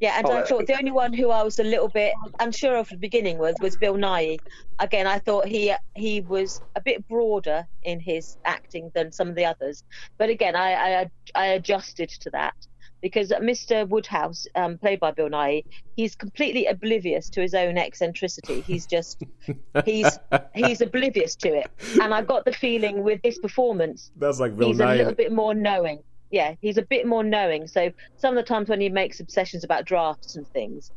[0.00, 0.66] Yeah, and Oh, I thought good.
[0.66, 3.54] the only one who I was a little bit unsure of at the beginning was
[3.60, 4.40] was Bill Nighy.
[4.80, 9.36] Again, I thought he he was a bit broader in his acting than some of
[9.36, 9.84] the others,
[10.18, 12.54] but again, I I, I adjusted to that
[13.02, 13.86] because Mr.
[13.86, 15.64] Woodhouse, um, played by Bill Nighy,
[15.96, 18.60] he's completely oblivious to his own eccentricity.
[18.62, 19.22] He's just
[19.84, 20.18] he's
[20.54, 24.68] he's oblivious to it, and I got the feeling with this performance That's like Bill
[24.68, 26.02] he's a little bit more knowing.
[26.30, 27.66] Yeah, he's a bit more knowing.
[27.66, 30.90] So some of the times when he makes obsessions about drafts and things,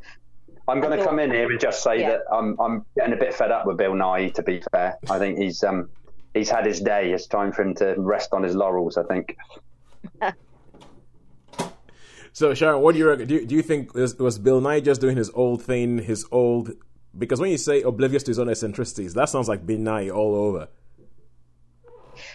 [0.68, 2.12] I'm going to come in here and just say Yeah.
[2.12, 4.34] that I'm I'm getting a bit fed up with Bill Nighy.
[4.36, 5.90] To be fair, I think he's um
[6.34, 7.12] he's had his day.
[7.12, 8.96] It's time for him to rest on his laurels.
[8.98, 9.36] I think.
[12.36, 13.28] So Sharon, what do you reckon?
[13.28, 16.26] Do you, do you think was, was Bill Nighy just doing his old thing, his
[16.32, 16.74] old?
[17.18, 20.36] Because when you say oblivious to his own eccentricities, that sounds like Bill Nighy all
[20.36, 20.68] over.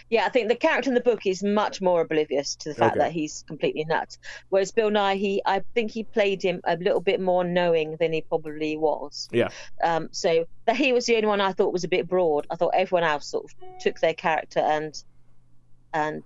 [0.09, 2.95] Yeah, I think the character in the book is much more oblivious to the fact
[2.95, 3.05] Okay.
[3.05, 4.17] that he's completely nuts.
[4.49, 8.11] Whereas Bill Nighy, he I think he played him a little bit more knowing than
[8.11, 9.29] he probably was.
[9.31, 9.49] Yeah.
[9.83, 12.47] Um, so that he was the only one I thought was a bit broad.
[12.49, 14.99] I thought everyone else sort of took their character and
[15.93, 16.23] and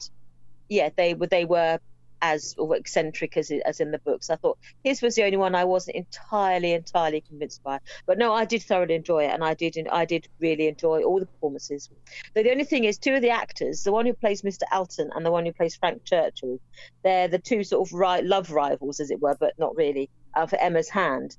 [0.69, 1.79] yeah, they were they were
[2.25, 4.29] as eccentric as as in the books.
[4.29, 7.79] I thought his was the only one I wasn't entirely entirely convinced by.
[8.07, 11.19] But no, I did thoroughly enjoy it, and I did I did really enjoy all
[11.19, 11.89] the performances.
[12.33, 14.63] But the only thing is, two of the actors, the one who plays Mr.
[14.71, 16.59] Elton and the one who plays Frank Churchill,
[17.03, 20.47] they're the two sort of ri love rivals, as it were, but not really, uh,
[20.47, 21.37] for Emma's hand.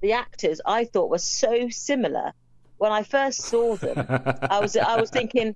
[0.00, 2.32] The actors I thought were so similar.
[2.76, 4.04] When I first saw them,
[4.50, 5.54] I was I was thinking,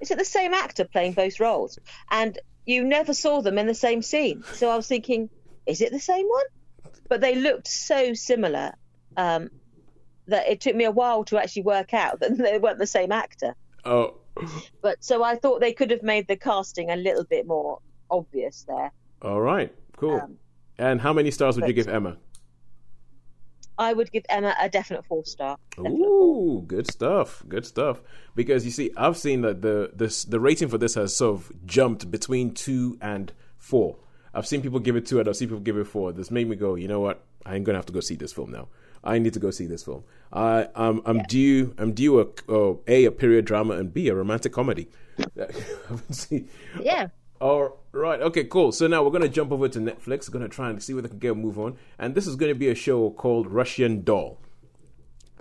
[0.00, 1.78] is it the same actor playing both roles?
[2.10, 2.38] And
[2.68, 4.44] you never saw them in the same scene.
[4.52, 5.30] So I was thinking,
[5.64, 6.44] is it the same one?
[7.08, 8.74] But they looked so similar
[9.16, 9.48] um,
[10.26, 13.10] that it took me a while to actually work out that they weren't the same
[13.10, 13.56] actor.
[13.86, 14.18] Oh,
[14.82, 17.78] But so I thought they could have made the casting a little bit more
[18.10, 18.92] obvious there.
[19.22, 20.20] all right, cool.
[20.20, 20.36] Um,
[20.78, 22.18] and how many stars would you give Emma?
[23.78, 25.56] I would give Emma a definite four star.
[25.78, 27.42] Ooh, good stuff.
[27.48, 28.02] Good stuff.
[28.34, 31.52] Because you see, I've seen that the this the rating for this has sort of
[31.66, 33.96] jumped between two and four.
[34.34, 36.12] I've seen people give it two, and I've seen people give it four.
[36.12, 37.22] This made me go, you know what?
[37.46, 38.68] I'm gonna have to go see this film now.
[39.04, 40.02] I need to go see this film.
[40.32, 44.14] I um, I'm I'm due I'm due a a a period drama and b a
[44.14, 44.88] romantic comedy.
[45.18, 45.46] I
[45.88, 46.48] haven't seen-
[46.82, 47.08] Yeah.
[47.40, 48.20] all right.
[48.20, 48.44] Okay.
[48.44, 48.72] Cool.
[48.72, 50.28] So now we're gonna jump over to Netflix.
[50.28, 51.76] We're Gonna try and see whether they can get a move on.
[51.98, 54.38] And this is gonna be a show called Russian Doll.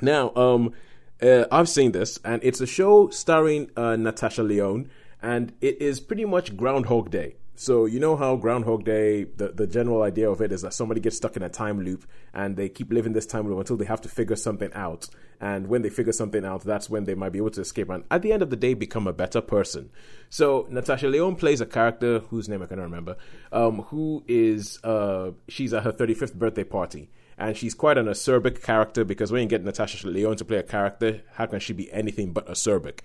[0.02, 0.74] Now, um,
[1.22, 4.90] uh, I've seen this, and it's a show starring uh, Natasha Lyonne,
[5.22, 7.36] and it is pretty much Groundhog Day.
[7.60, 11.02] So you know how Groundhog Day, the, the general idea of it is that somebody
[11.02, 13.86] gets stuck in a time loop, and they keep living this time loop until they
[13.86, 15.10] have to figure something out.
[15.42, 18.04] And when they figure something out, that's when they might be able to escape, and
[18.12, 19.90] at the end of the day, become a better person.
[20.30, 23.18] So Natasha Lyonne plays a character whose name I cannot remember,
[23.52, 28.62] um, who is uh, she's at her 35th birthday party and she's quite an acerbic
[28.62, 31.92] character because when you get Natasha Lyonne to play a character, how can she be
[31.92, 33.00] anything but acerbic?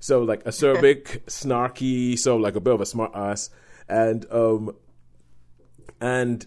[0.00, 3.50] So like acerbic, snarky, so like a bit of a smart ass,
[3.88, 4.76] and um,
[6.00, 6.46] and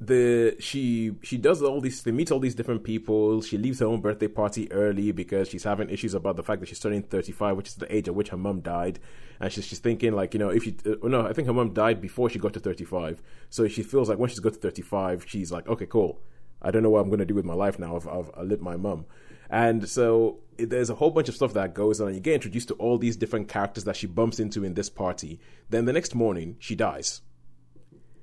[0.00, 3.42] the she she does all these they meet all these different people.
[3.42, 6.68] She leaves her own birthday party early because she's having issues about the fact that
[6.68, 8.98] she's turning 35 which is the age at which her mom died.
[9.40, 11.74] And she's, she's thinking like you know if she uh, no i think her mom
[11.74, 15.24] died before she got to 35 so she feels like when she's got to 35
[15.26, 16.20] she's like okay cool.
[16.62, 18.60] I don't know what i'm going to do with my life now i've, I've outlived
[18.60, 19.06] my mom
[19.50, 22.06] and so there's a whole bunch of stuff that goes on.
[22.08, 24.88] And you get introduced to all these different characters that she bumps into in this
[24.90, 25.40] party.
[25.70, 27.22] Then the next morning she dies.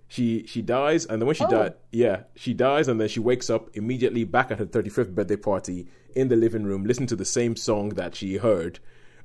[0.07, 1.49] She she dies and then when she Oh.
[1.49, 5.35] died yeah she dies and then she wakes up immediately back at her 35th birthday
[5.35, 8.79] party in the living room listening to the same song that she heard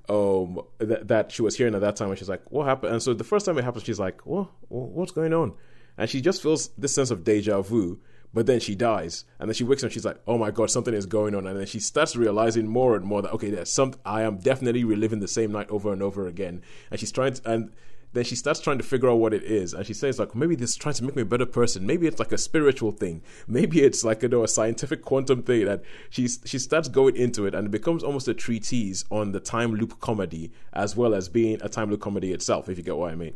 [0.08, 2.08] um that, that she was hearing at that time.
[2.10, 2.94] And she's like what happened?
[2.94, 5.52] And so the first time it happens she's like what what's going on?
[5.96, 8.00] And she just feels this sense of deja vu
[8.34, 9.24] but then she dies.
[9.38, 11.46] And then she wakes up and she's like oh my god something is going on.
[11.46, 14.84] And then she starts realizing more and more that okay there's some i am definitely
[14.84, 16.62] reliving the same night over and over again.
[16.90, 17.72] And she's trying to and
[18.14, 19.72] then she starts trying to figure out what it is.
[19.72, 21.86] And she says like maybe this is trying to make me a better person.
[21.86, 23.22] Maybe it's like a spiritual thing.
[23.46, 27.46] Maybe it's like you know a scientific quantum thing that she's she starts going into
[27.46, 31.28] it and it becomes almost a treatise on the time loop comedy as well as
[31.28, 33.34] being a time loop comedy itself if you get what i mean.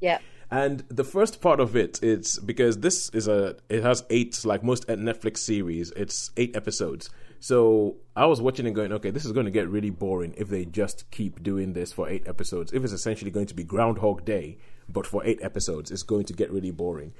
[0.00, 0.18] Yeah.
[0.50, 4.62] And the first part of it, it's because this is a it has eight like
[4.62, 7.10] most Netflix series, it's eight episodes.
[7.40, 10.48] So I was watching and going, okay, this is going to get really boring if
[10.48, 12.72] they just keep doing this for eight episodes.
[12.72, 16.32] If it's essentially going to be Groundhog Day, but for eight episodes, it's going to
[16.32, 17.12] get really boring.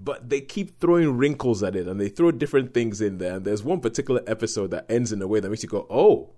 [0.00, 3.36] But they keep throwing wrinkles at it and they throw different things in there.
[3.36, 6.30] And there's one particular episode that ends in a way that makes you go, oh,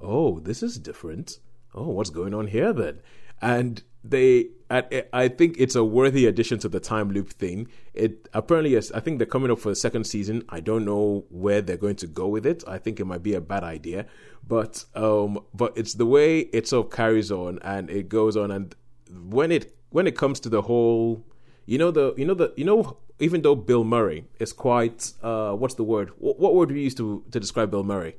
[0.00, 1.38] oh, this is different.
[1.74, 3.00] Oh, what's going on here then?
[3.40, 7.68] And they, I, I think it's a worthy addition to the time loop thing.
[7.94, 8.90] It apparently is.
[8.92, 10.42] I think they're coming up for the second season.
[10.48, 12.64] I don't know where they're going to go with it.
[12.66, 14.06] I think it might be a bad idea,
[14.46, 18.50] but um, but it's the way it sort of carries on and it goes on.
[18.50, 18.74] And
[19.10, 21.24] when it when it comes to the whole,
[21.66, 25.52] you know the you know the you know even though Bill Murray is quite uh,
[25.52, 26.10] what's the word?
[26.18, 28.16] What, what word do we use to to describe Bill Murray?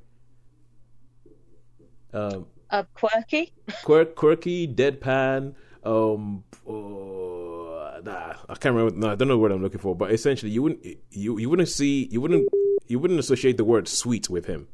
[2.13, 3.51] Um, Uh, quirky.
[3.83, 5.53] quirk, quirky, deadpan.
[5.85, 8.95] Um, uh, nah, I can't remember.
[8.95, 9.95] No, I don't know what I'm looking for.
[9.95, 12.49] But essentially, you wouldn't you you wouldn't see you wouldn't
[12.87, 14.67] you wouldn't associate the word sweet with him.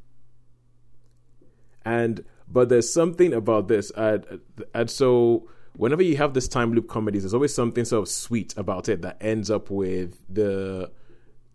[1.85, 4.41] And but there's something about this, and,
[4.73, 8.55] and so whenever you have this time loop comedies, there's always something sort of sweet
[8.57, 10.91] about it that ends up with the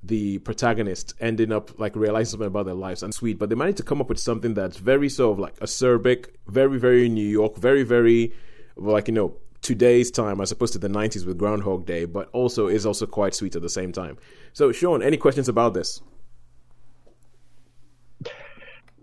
[0.03, 3.79] the protagonist ending up like realizing something about their lives and sweet, but they managed
[3.79, 7.57] to come up with something that's very sort of like acerbic, very, very New York,
[7.57, 8.33] very, very
[8.77, 12.69] like you know today's time as opposed to the 90s with Groundhog Day, but also
[12.69, 14.17] is also quite sweet at the same time.
[14.53, 16.01] So, Sean, any questions about this?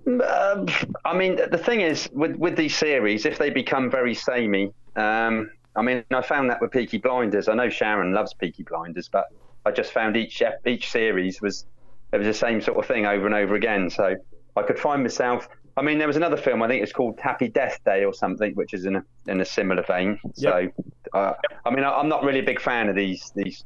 [0.07, 0.67] Um,
[1.05, 5.51] I mean, the thing is, with with these series, if they become very samey, um,
[5.75, 7.47] I mean, I found that with Peaky Blinders.
[7.47, 9.27] I know Sharon loves Peaky Blinders, but
[9.65, 11.65] I just found each each series was
[12.13, 13.89] it was the same sort of thing over and over again.
[13.89, 14.15] So
[14.55, 15.47] I could find myself.
[15.77, 18.53] I mean, there was another film I think it's called Happy Death Day or something,
[18.55, 20.19] which is in a in a similar vein.
[20.33, 20.67] So,
[21.13, 21.33] uh,
[21.65, 23.63] I mean, I, am not really a big fan of these these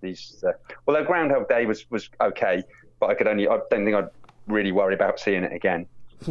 [0.00, 0.42] these.
[0.46, 0.52] Uh,
[0.86, 2.62] although Groundhog Day was was okay,
[3.00, 4.08] but I could only I don't think I'd
[4.46, 5.86] really worry about seeing it again.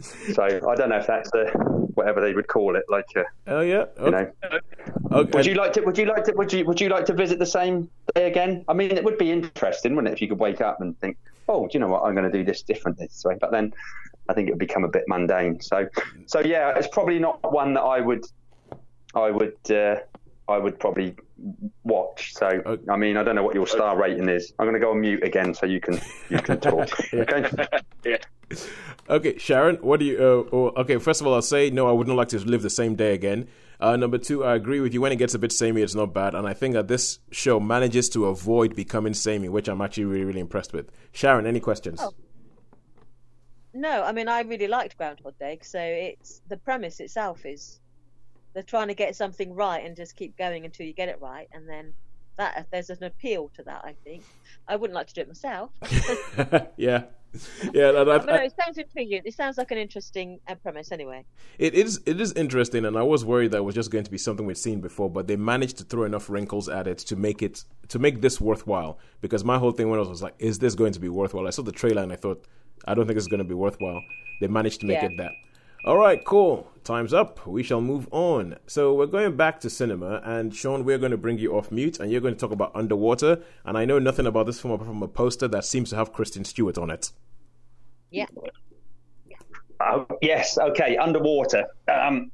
[0.00, 1.46] so I don't know if that's a,
[1.94, 4.30] whatever they would call it, like a, oh yeah, okay.
[4.42, 4.60] you know.
[5.12, 5.30] Okay.
[5.36, 5.82] Would you like to?
[5.82, 6.32] Would you like to?
[6.32, 6.64] Would you?
[6.64, 8.64] Would you like to visit the same day again?
[8.68, 11.16] I mean, it would be interesting, wouldn't it, if you could wake up and think,
[11.48, 12.02] oh, do you know what?
[12.04, 13.36] I'm going to do this different this way.
[13.40, 13.72] But then,
[14.28, 15.60] I think it would become a bit mundane.
[15.60, 15.88] So,
[16.26, 18.24] so yeah, it's probably not one that I would,
[19.14, 19.96] I would, uh,
[20.48, 21.14] I would probably
[21.84, 22.34] watch.
[22.34, 24.52] So, I mean, I don't know what your star rating is.
[24.58, 26.88] I'm going to go on mute again so you can you can talk.
[27.14, 27.66] okay.
[28.04, 28.18] yeah.
[29.08, 30.16] Okay, Sharon, what do you?
[30.18, 31.88] Uh, oh, okay, first of all, I'll say no.
[31.88, 33.48] I would not like to live the same day again.
[33.80, 35.00] Uh, number two, I agree with you.
[35.00, 37.60] When it gets a bit samey, it's not bad, and I think that this show
[37.60, 40.90] manages to avoid becoming samey, which I'm actually really, really impressed with.
[41.12, 42.00] Sharon, any questions?
[42.02, 42.12] Oh.
[43.76, 47.78] No, I mean I really liked Groundhog Day, so it's the premise itself is
[48.54, 51.46] they're trying to get something right and just keep going until you get it right,
[51.52, 51.92] and then
[52.38, 53.82] that there's an appeal to that.
[53.84, 54.24] I think
[54.66, 55.70] I wouldn't like to do it myself.
[56.78, 57.04] yeah,
[57.72, 57.92] yeah.
[57.92, 59.22] That, that, no, it sounds intriguing.
[59.24, 61.24] It sounds like an interesting uh, premise, anyway.
[61.58, 62.00] It is.
[62.06, 64.46] It is interesting, and I was worried that it was just going to be something
[64.46, 67.64] we'd seen before, but they managed to throw enough wrinkles at it to make it
[67.88, 68.98] to make this worthwhile.
[69.20, 71.46] Because my whole thing when I was, was like, "Is this going to be worthwhile?"
[71.46, 72.46] I saw the trailer and I thought,
[72.86, 74.02] "I don't think it's going to be worthwhile."
[74.40, 75.08] They managed to make yeah.
[75.10, 75.32] it that.
[75.86, 76.68] All right, cool.
[76.82, 77.46] Time's up.
[77.46, 78.56] We shall move on.
[78.66, 82.00] So we're going back to cinema, and Sean, we're going to bring you off mute,
[82.00, 83.40] and you're going to talk about Underwater.
[83.64, 86.12] And I know nothing about this film apart from a poster that seems to have
[86.12, 87.12] Kristen Stewart on it.
[88.10, 88.26] Yeah.
[89.78, 90.58] Uh, yes.
[90.58, 90.96] Okay.
[90.96, 91.66] Underwater.
[91.86, 92.32] Um,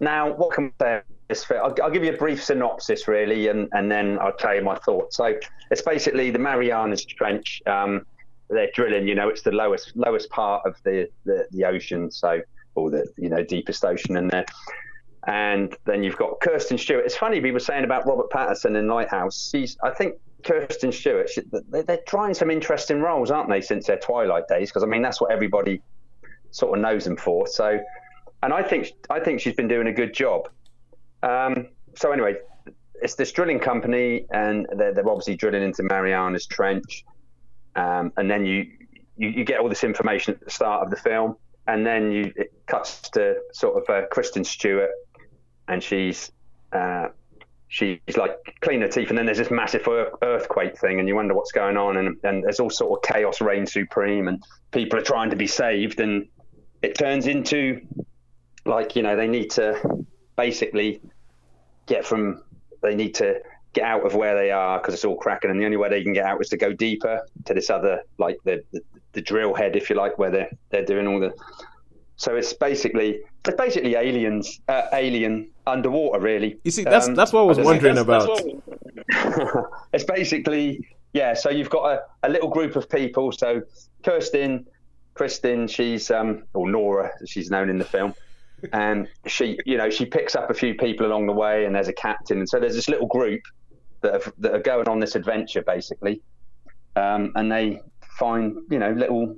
[0.00, 1.00] now, what can I
[1.32, 1.56] say?
[1.56, 4.76] I'll, I'll, give you a brief synopsis, really, and, and then I'll tell you my
[4.76, 5.16] thoughts.
[5.16, 5.34] So
[5.70, 7.62] it's basically the Marianas Trench.
[7.64, 8.04] Um,
[8.50, 9.08] they're drilling.
[9.08, 12.10] You know, it's the lowest lowest part of the, the, the ocean.
[12.10, 12.42] So
[12.74, 14.44] or the you know deepest ocean in there.
[15.26, 17.04] And then you've got Kirsten Stewart.
[17.04, 19.50] It's funny we were saying about Robert Pattinson in Lighthouse.
[19.52, 21.30] She's, I think Kirsten Stewart.
[21.30, 24.70] She, they're trying some interesting roles, aren't they, since their Twilight days?
[24.70, 25.80] Because I mean that's what everybody
[26.50, 27.46] sort of knows them for.
[27.46, 27.78] So,
[28.42, 30.48] and I think I think she's been doing a good job.
[31.22, 32.34] Um, so anyway,
[33.00, 37.04] it's this drilling company, and they're, they're obviously drilling into Mariana's Trench.
[37.76, 38.66] Um, and then you,
[39.16, 41.36] you, you get all this information at the start of the film
[41.66, 44.90] and then you it cuts to sort of uh, Kristen Stewart,
[45.68, 46.32] and she's
[46.72, 47.08] uh,
[47.68, 49.86] she's like cleaning her teeth, and then there's this massive
[50.22, 53.40] earthquake thing, and you wonder what's going on, and, and there's all sort of chaos
[53.40, 54.42] reigns supreme, and
[54.72, 56.28] people are trying to be saved, and
[56.82, 57.80] it turns into
[58.64, 60.04] like you know they need to
[60.36, 61.00] basically
[61.86, 62.42] get from
[62.82, 63.40] they need to
[63.72, 66.02] get out of where they are because it's all cracking, and the only way they
[66.02, 68.82] can get out is to go deeper to this other like the, the
[69.12, 71.32] the drill head, if you like, where they're they're doing all the.
[72.16, 76.58] So it's basically it's basically aliens, uh, alien underwater, really.
[76.64, 78.40] You see, that's um, that's what I was wondering that's, about.
[79.08, 79.56] That's
[79.92, 81.34] it's basically yeah.
[81.34, 83.32] So you've got a, a little group of people.
[83.32, 83.62] So
[84.04, 84.66] Kirsten,
[85.14, 88.14] Kristen, she's um, or Nora, as she's known in the film,
[88.72, 91.88] and she, you know, she picks up a few people along the way, and there's
[91.88, 93.42] a captain, and so there's this little group
[94.02, 96.20] that have, that are going on this adventure basically,
[96.96, 97.80] um, and they
[98.18, 99.36] find you know little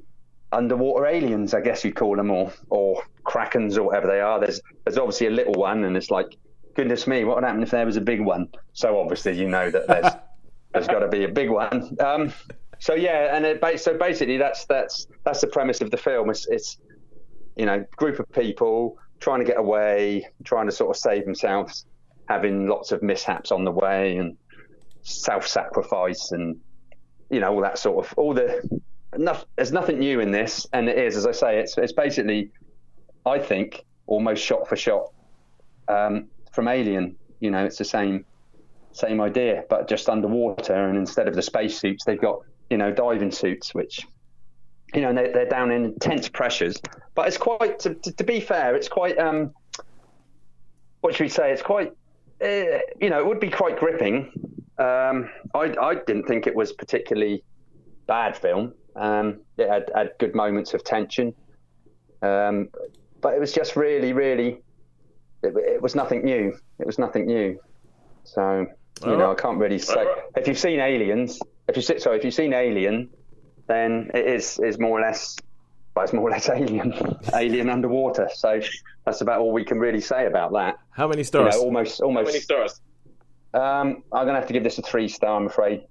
[0.53, 4.41] underwater aliens, I guess you'd call them, or or krakens or whatever they are.
[4.41, 6.37] There's there's obviously a little one, and it's like,
[6.75, 8.49] goodness me, what would happen if there was a big one?
[8.73, 10.13] So obviously you know that there's
[10.73, 11.97] there's got to be a big one.
[12.01, 12.33] Um,
[12.79, 16.31] so yeah, and it, so basically that's that's that's the premise of the film.
[16.31, 16.79] It's, it's
[17.57, 21.87] you know group of people trying to get away, trying to sort of save themselves,
[22.29, 24.37] having lots of mishaps on the way, and
[25.03, 26.57] self-sacrifice and
[27.35, 28.63] you know all that sort of all the
[29.57, 32.51] there's nothing new in this, and it is as I say, it's it's basically
[33.27, 35.13] I think almost shot for shot
[35.89, 37.17] um, from Alien.
[37.41, 38.25] You know, it's the same
[38.93, 43.31] same idea, but just underwater, and instead of the spacesuits, they've got you know diving
[43.31, 44.07] suits, which
[44.95, 46.81] you know they're, they're down in intense pressures.
[47.15, 49.53] But it's quite to, to, to be fair, it's quite um,
[51.01, 51.53] what should we say?
[51.53, 51.93] It's quite
[52.43, 54.33] uh, you know, it would be quite gripping
[54.79, 57.45] um, I, I didn't think it was particularly
[58.07, 58.75] bad film.
[58.97, 61.35] Um, it had, had good moments of tension,
[62.23, 62.69] um,
[63.21, 64.63] but it was just really, really
[65.43, 66.57] it, it was nothing new.
[66.79, 67.59] It was nothing new.
[68.25, 68.67] So
[69.05, 70.07] you All know, I can't really say.
[70.37, 73.11] If you've seen Aliens, if you see, sorry, if you've seen Alien,
[73.67, 75.37] then it is is more or less.
[75.95, 76.93] Well, it's more or less Alien,
[77.35, 78.29] Alien underwater.
[78.35, 78.61] So
[79.05, 80.77] that's about all we can really say about that.
[80.91, 81.55] How many You stars?
[81.55, 82.33] know, almost, almost.
[82.43, 82.81] stars?
[83.55, 85.37] Um, I'm gonna have to give this a three star.
[85.37, 85.87] I'm afraid.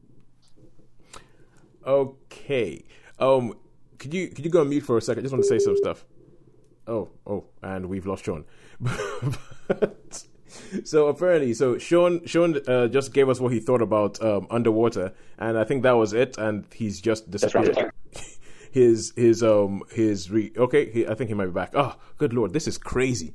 [1.86, 2.84] Okay.
[3.20, 3.56] Um,
[3.98, 5.22] could you could you go on mute for a second?
[5.22, 6.06] I just want to say some stuff.
[6.86, 8.46] Oh, oh, and we've lost Sean.
[8.82, 10.26] But-
[10.84, 15.14] so apparently, so Sean Sean uh, just gave us what he thought about um, underwater,
[15.40, 16.38] and I think that was it.
[16.38, 17.32] And he's just right.
[17.32, 17.92] disappeared.
[18.72, 20.92] his his um his re- okay.
[20.92, 21.72] He, I think he might be back.
[21.76, 23.34] Oh, good lord, this is crazy.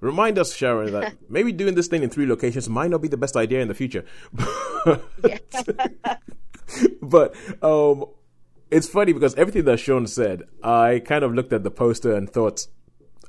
[0.00, 3.16] Remind us, Sharon, that maybe doing this thing in three locations might not be the
[3.16, 4.04] best idea in the future.
[7.02, 8.06] but um,
[8.70, 12.30] it's funny because everything that Sean said, I kind of looked at the poster and
[12.30, 12.66] thought,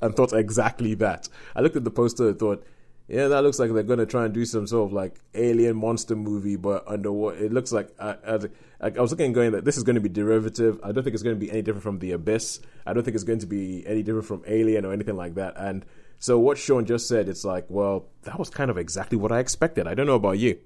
[0.00, 1.28] and thought exactly that.
[1.54, 2.64] I looked at the poster and thought,
[3.08, 5.76] yeah, that looks like they're going to try and do some sort of like alien
[5.76, 7.36] monster movie, but underwater.
[7.36, 8.38] It looks like I, I,
[8.80, 10.80] I was looking and going that this is going to be derivative.
[10.82, 12.60] I don't think it's going to be any different from The Abyss.
[12.86, 15.54] I don't think it's going to be any different from Alien or anything like that.
[15.56, 15.84] And
[16.22, 19.40] so what Sean just said, it's like, well, that was kind of exactly what I
[19.40, 19.88] expected.
[19.88, 20.56] I don't know about you.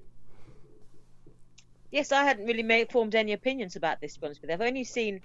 [1.89, 4.13] Yes, I hadn't really made, formed any opinions about this.
[4.13, 5.19] To be honest with you, I've only seen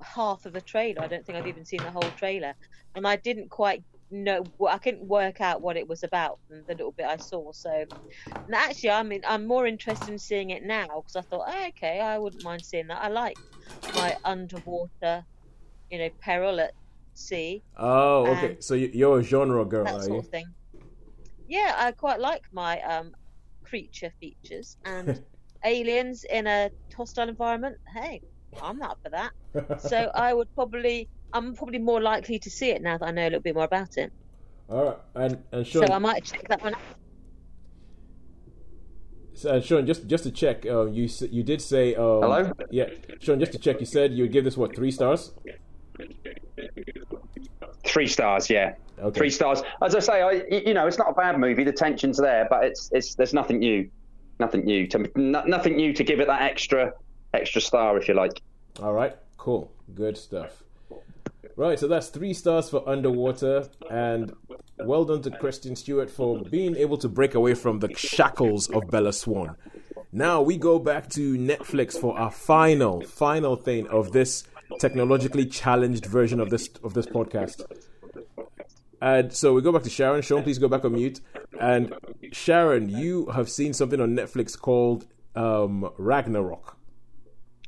[0.00, 1.02] half of a trailer.
[1.02, 2.54] I don't think I've even seen the whole trailer,
[2.96, 4.42] and I didn't quite know.
[4.68, 7.52] I couldn't work out what it was about from the little bit I saw.
[7.52, 7.84] So,
[8.52, 12.00] actually, I mean, I'm more interested in seeing it now because I thought, oh, okay,
[12.00, 13.00] I wouldn't mind seeing that.
[13.00, 13.36] I like
[13.94, 15.24] my underwater,
[15.92, 16.74] you know, peril at
[17.14, 18.56] sea, Oh, okay.
[18.60, 20.18] So you- you're a genre girl, that are sort you?
[20.18, 20.46] of thing.
[21.48, 23.12] Yeah, I quite like my um,
[23.64, 25.20] creature features and
[25.64, 27.76] aliens in a hostile environment.
[27.94, 28.22] Hey,
[28.60, 29.32] I'm up for that.
[29.78, 33.22] So I would probably, I'm probably more likely to see it now that I know
[33.22, 34.12] a little bit more about it.
[34.68, 36.80] All right, and and So I might check that one out.
[39.34, 42.52] so, uh, Sean, just just to check, uh, you you did say um, Hello?
[42.70, 42.88] Yeah,
[43.20, 45.32] Sean, just to check, you said you would give this what three stars?
[47.84, 48.74] Three stars, yeah.
[48.98, 49.18] Okay.
[49.18, 49.62] Three stars.
[49.82, 51.64] As I say, I you know it's not a bad movie.
[51.64, 53.88] The tension's there, but it's it's there's nothing new,
[54.40, 56.92] nothing new to no, nothing new to give it that extra
[57.32, 58.40] extra star, if you like.
[58.82, 60.62] All right, cool, good stuff.
[61.56, 64.34] Right, so that's three stars for Underwater, and
[64.80, 68.90] well done to Kristen Stewart for being able to break away from the shackles of
[68.90, 69.56] Bella Swan.
[70.10, 74.44] Now we go back to Netflix for our final, final thing of this
[74.78, 77.64] technologically challenged version of this of this podcast.
[79.00, 80.22] And so we go back to Sharon.
[80.22, 81.20] Sean, please go back on mute.
[81.60, 81.94] And
[82.32, 86.76] Sharon, you have seen something on Netflix called um, Ragnarok.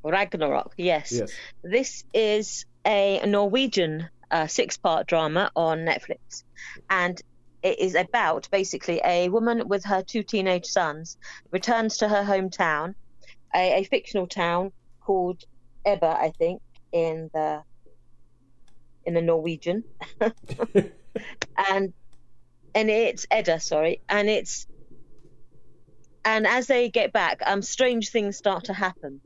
[0.03, 1.13] Ragnarok, yes.
[1.13, 1.33] Yes.
[1.63, 6.45] This is a Norwegian uh, six part drama on Netflix.
[6.89, 7.21] And
[7.63, 11.19] it is about basically a woman with her two teenage sons
[11.51, 12.95] returns to her hometown,
[13.55, 15.45] a, a fictional town called
[15.85, 16.63] Ebba, I think,
[16.97, 17.63] in the
[19.05, 19.85] in the Norwegian.
[20.21, 21.93] and
[22.75, 24.67] and it's Edda, sorry, and it's
[26.25, 29.21] and as they get back, um, strange things start to happen.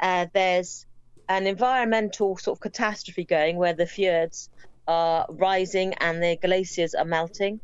[0.00, 0.86] Uh, there's
[1.28, 4.48] an environmental sort of catastrophe going where the fjords
[4.88, 7.60] are rising and the glaciers are melting,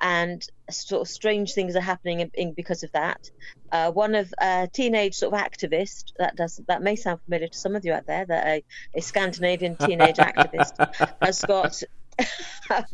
[0.00, 3.30] and sort of strange things are happening in, in, because of that.
[3.70, 7.58] Uh, one of a teenage sort of activist that does that may sound familiar to
[7.58, 8.64] some of you out there that a,
[8.94, 11.82] a Scandinavian teenage activist has got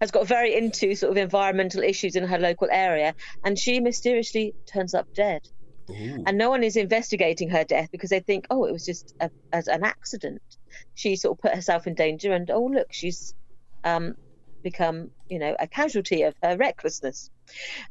[0.00, 4.54] has got very into sort of environmental issues in her local area, and she mysteriously
[4.66, 5.42] turns up dead.
[6.24, 9.28] And no one is investigating her death because they think, oh, it was just a,
[9.52, 10.40] as an accident.
[10.94, 13.34] She sort of put herself in danger, and oh, look, she's
[13.82, 14.14] um,
[14.62, 17.30] become, you know, a casualty of her recklessness.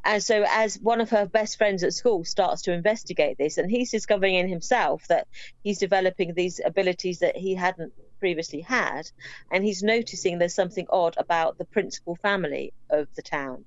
[0.04, 3.70] And so, as one of her best friends at school starts to investigate this, and
[3.70, 5.28] he's discovering in himself that
[5.64, 9.10] he's developing these abilities that he hadn't previously had,
[9.52, 13.66] and he's noticing there's something odd about the principal family of the town.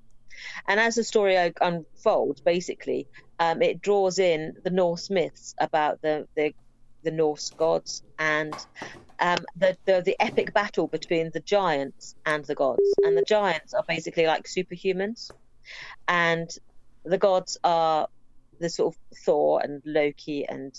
[0.67, 3.07] And as the story unfolds, basically,
[3.39, 6.53] um, it draws in the Norse myths about the the,
[7.03, 8.55] the Norse gods and
[9.23, 12.93] um, the, the the epic battle between the giants and the gods.
[13.03, 15.31] And the giants are basically like superhumans,
[16.07, 16.49] and
[17.05, 18.09] the gods are
[18.59, 20.71] the sort of Thor and Loki and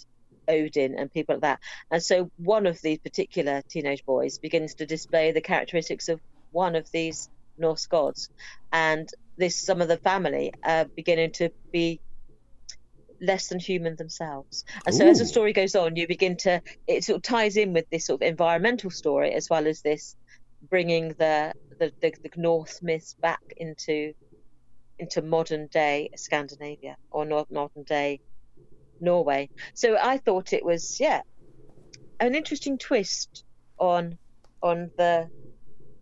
[0.46, 1.60] Odin and people like that.
[1.90, 6.20] And so one of these particular teenage boys begins to display the characteristics of
[6.52, 8.28] one of these Norse gods,
[8.72, 12.00] and this some of the family are beginning to be
[13.24, 14.64] less than human themselves.
[14.86, 17.72] And so as the story goes on, you begin to it sort of ties in
[17.72, 20.16] with this sort of environmental story as well as this
[20.70, 24.14] bringing the the, the, the Norse myths back into
[24.98, 28.20] into modern day Scandinavia or not modern day
[29.00, 29.50] Norway.
[29.74, 31.22] So I thought it was yeah
[32.20, 33.44] an interesting twist
[33.78, 34.18] on
[34.62, 35.28] on the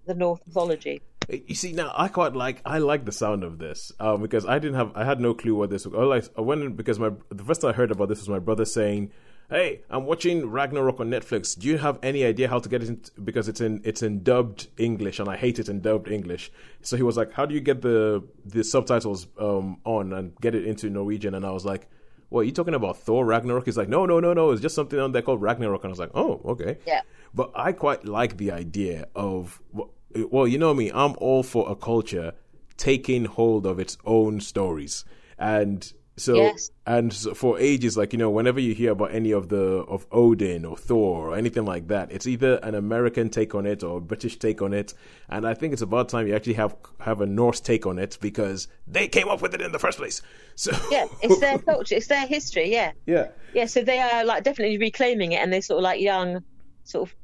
[0.06, 1.02] the North mythology.
[1.28, 4.58] You see, now I quite like I like the sound of this um, because I
[4.58, 5.86] didn't have I had no clue what this.
[5.86, 6.30] was.
[6.36, 8.38] I, I went in because my the first time I heard about this was my
[8.38, 9.12] brother saying,
[9.48, 11.58] "Hey, I'm watching Ragnarok on Netflix.
[11.58, 12.88] Do you have any idea how to get it?
[12.88, 16.50] In, because it's in it's in dubbed English and I hate it in dubbed English."
[16.82, 20.54] So he was like, "How do you get the the subtitles um, on and get
[20.54, 21.88] it into Norwegian?" And I was like,
[22.28, 22.98] "What are you talking about?
[22.98, 24.50] Thor Ragnarok?" He's like, "No, no, no, no.
[24.50, 27.02] It's just something on there called Ragnarok." And I was like, "Oh, okay." Yeah.
[27.34, 31.76] But I quite like the idea of well, you know me, I'm all for a
[31.76, 32.32] culture
[32.76, 35.04] taking hold of its own stories.
[35.38, 36.70] And so Yes.
[36.86, 40.06] and so for ages like you know whenever you hear about any of the of
[40.12, 43.96] Odin or Thor or anything like that it's either an American take on it or
[43.96, 44.92] a British take on it
[45.30, 48.18] and I think it's about time you actually have have a Norse take on it
[48.20, 50.20] because they came up with it in the first place
[50.54, 52.70] so Yeah, it's their culture, it's their history.
[52.70, 53.64] Yeah, yeah yeah.
[53.66, 56.44] So they are like definitely reclaiming it, and they're sort of like young,
[56.84, 57.16] sort of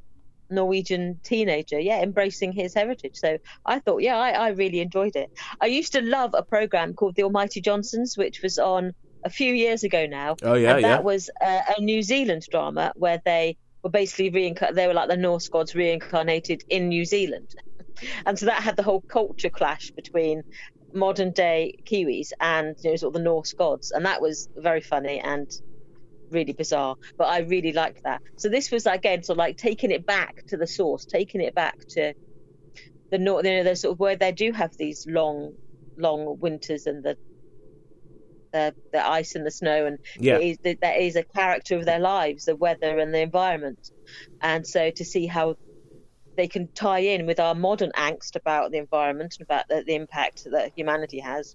[0.50, 3.16] Norwegian teenager, yeah, embracing his heritage.
[3.16, 5.30] So I thought, yeah, I, I really enjoyed it.
[5.60, 8.92] I used to love a program called The Almighty Johnsons, which was on
[9.24, 10.36] a few years ago now.
[10.42, 11.00] Oh, yeah, and that yeah.
[11.00, 14.76] was a, a New Zealand drama where they were basically reincarnated.
[14.76, 17.54] They were like the Norse gods reincarnated in New Zealand,
[18.26, 20.42] and so that had the whole culture clash between
[20.92, 24.80] modern day Kiwis and you know, sort of the Norse gods, and that was very
[24.80, 25.50] funny and
[26.30, 26.96] really bizarre.
[27.18, 28.20] But I really liked that.
[28.36, 31.54] So this was again sort of like taking it back to the source, taking it
[31.54, 32.14] back to
[33.10, 33.44] the north.
[33.46, 35.54] You know, the sort of where they do have these long,
[35.96, 37.16] long winters and the
[38.52, 40.38] the, the ice and the snow, and Yeah.
[40.38, 43.78] is, that is a character of their lives, the weather and the environment.
[44.40, 45.56] And so to see how
[46.36, 49.94] they can tie in with our modern angst about the environment and about the, the
[49.94, 51.54] impact that humanity has,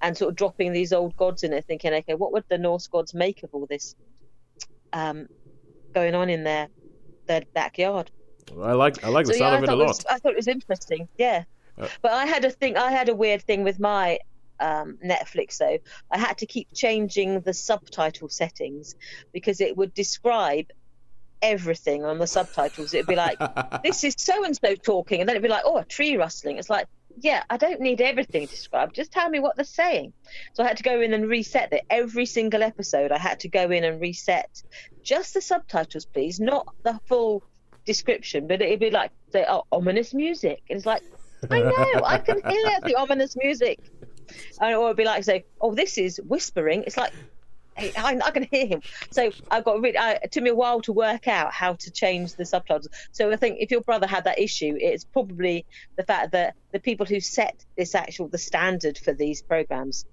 [0.00, 2.88] and sort of dropping these old gods in it, thinking, okay, what would the Norse
[2.88, 3.94] gods make of all this
[4.92, 5.26] um,
[5.94, 6.68] going on in their
[7.28, 8.10] their backyard?
[8.60, 10.32] I like I like the So sound yeah, of it a lot was, I thought
[10.32, 11.08] it was interesting.
[11.18, 11.44] Yeah,
[11.78, 12.76] Uh, but I had a thing.
[12.76, 14.18] I had a weird thing with my
[14.60, 15.78] um, Netflix though.
[16.10, 18.94] I had to keep changing the subtitle settings
[19.32, 20.66] because it would describe
[21.42, 22.94] everything on the subtitles.
[22.94, 23.40] It'd be like,
[23.84, 26.58] "This is so and so talking," and then it'd be like, "Oh, a tree rustling."
[26.58, 26.86] It's like,
[27.18, 28.94] yeah, I don't need everything described.
[28.94, 30.12] Just tell me what they're saying.
[30.52, 31.84] So I had to go in and reset it.
[31.90, 34.62] Every single episode, I had to go in and reset
[35.02, 37.42] just the subtitles, please, not the full
[37.84, 38.46] description.
[38.46, 40.62] But it'd be like, say, oh, ominous music.
[40.68, 41.02] And it's like,
[41.50, 43.78] I know, I can hear the ominous music.
[44.60, 46.84] And it'd be like, say, oh, this is whispering.
[46.86, 47.12] It's like,
[47.80, 48.82] I, I can hear him.
[49.10, 49.96] So I got rid.
[49.96, 52.88] I, uh, it took me a while to work out how to change the subtitles.
[53.12, 55.66] So I think if your brother had that issue, it's probably
[55.96, 60.04] the fact that the people who set this actual the standard for these programs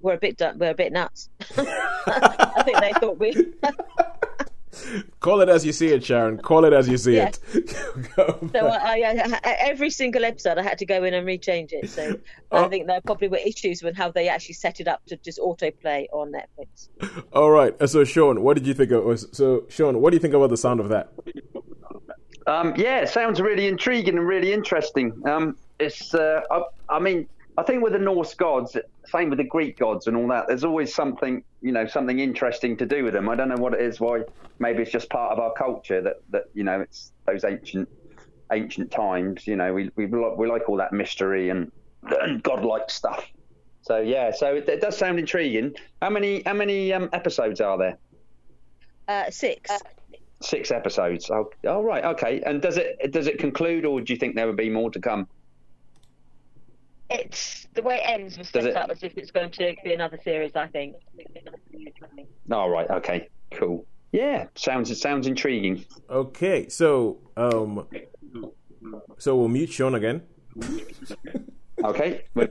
[0.00, 1.28] were a bit were a bit nuts.
[1.56, 3.34] I think they thought we.
[5.20, 7.30] call it as you see it Sharon call it as you see Yeah.
[7.54, 7.70] it
[8.52, 11.90] So I, I, I, every single episode, I had to go in and rechange it.
[11.90, 12.16] So
[12.52, 12.64] Oh.
[12.64, 15.38] I think there probably were issues with how they actually set it up to just
[15.40, 16.88] autoplay on Netflix.
[17.32, 17.74] All right.
[17.80, 19.18] uh, So, Sean, what did you think of?
[19.32, 21.12] So, Sean, what do you think about the sound of that?
[22.46, 25.12] Um, yeah, it sounds really intriguing and really interesting.
[25.26, 27.26] Um, it's, uh, I, I mean,
[27.58, 28.76] I think with the Norse gods,
[29.06, 30.46] same with the Greek gods and all that.
[30.46, 33.28] There's always something, you know, something interesting to do with them.
[33.28, 33.98] I don't know what it is.
[33.98, 34.22] Why?
[34.58, 37.88] Maybe it's just part of our culture that, that you know, it's those ancient,
[38.52, 39.46] ancient times.
[39.46, 41.72] You know, we we like, we like all that mystery and,
[42.20, 43.26] and godlike stuff.
[43.82, 45.74] So yeah, so it, it does sound intriguing.
[46.02, 47.98] How many how many um, episodes are there?
[49.08, 49.70] Uh, six.
[50.42, 51.30] Six episodes.
[51.30, 52.42] Oh, oh, right, okay.
[52.44, 55.00] And does it does it conclude, or do you think there would be more to
[55.00, 55.28] come?
[57.10, 59.74] It's the way it ends was Does set it- up as if it's going to
[59.84, 60.56] be another series.
[60.56, 60.96] I think.
[62.50, 63.86] Oh, right, okay, cool.
[64.12, 65.84] Yeah, sounds it sounds intriguing.
[66.08, 66.68] Okay.
[66.68, 67.86] So, um,
[69.18, 70.22] so we'll mute Sean again.
[71.84, 72.24] Okay,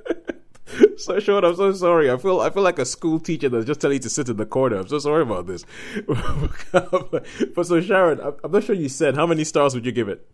[0.98, 2.10] So, Sean, I'm so sorry.
[2.12, 4.38] I feel I feel like a school teacher that's just telling you to sit in
[4.38, 4.78] the corner.
[4.78, 5.66] I'm so sorry about this.
[6.72, 10.08] but so, Sharon, I'm I'm not sure you said how many stars would you give
[10.10, 10.28] it?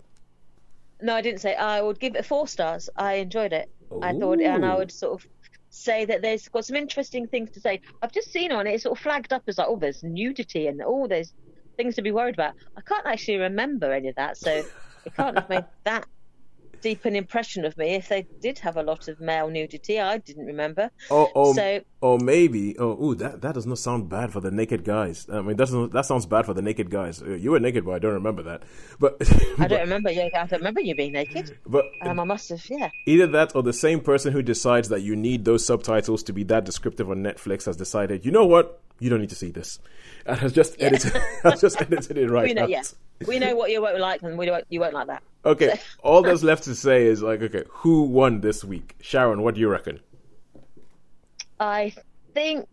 [1.02, 1.56] No, I didn't say.
[1.56, 2.90] I would give it four stars.
[2.96, 3.70] I enjoyed it.
[4.02, 5.28] I thought, and I would sort of
[5.70, 7.82] say that there's got some interesting things to say.
[8.02, 10.68] I've just seen on it, it's sort of flagged up as like, oh, there's nudity
[10.68, 11.34] and oh, there's
[11.78, 12.54] things to be worried about.
[12.78, 14.52] I can't actually remember any of that, so
[15.06, 16.06] it can't have made that
[16.82, 17.96] deep an impression of me.
[17.96, 20.90] If they did have a lot of male nudity, I didn't remember.
[21.10, 24.50] Oh, um, so Or maybe, oh, ooh, that that does not sound bad for the
[24.50, 25.28] naked guys.
[25.32, 27.22] I mean, doesn't that sounds bad for the naked guys?
[27.22, 28.64] Uh, You were naked, but I don't remember that.
[29.00, 29.18] But
[29.60, 30.24] I don't remember you.
[30.24, 31.56] I don't remember you being naked.
[31.66, 32.66] but Um, I must have.
[32.70, 32.90] Yeah.
[33.06, 36.44] either that or the same person who decides that you need those subtitles to be
[36.46, 39.78] that descriptive on Netflix has decided, you know what, you don't need to see this,
[40.26, 42.64] and has just edited, has just edited it right We know.
[42.64, 42.70] out.
[42.72, 42.82] Yeah.
[43.28, 44.66] We know what you won't like, and we won't.
[44.70, 45.22] You won't like that.
[45.46, 48.96] Okay, all that's left to say is like, okay, who won this week?
[49.02, 50.00] Sharon, what do you reckon?
[51.62, 51.94] I
[52.34, 52.68] think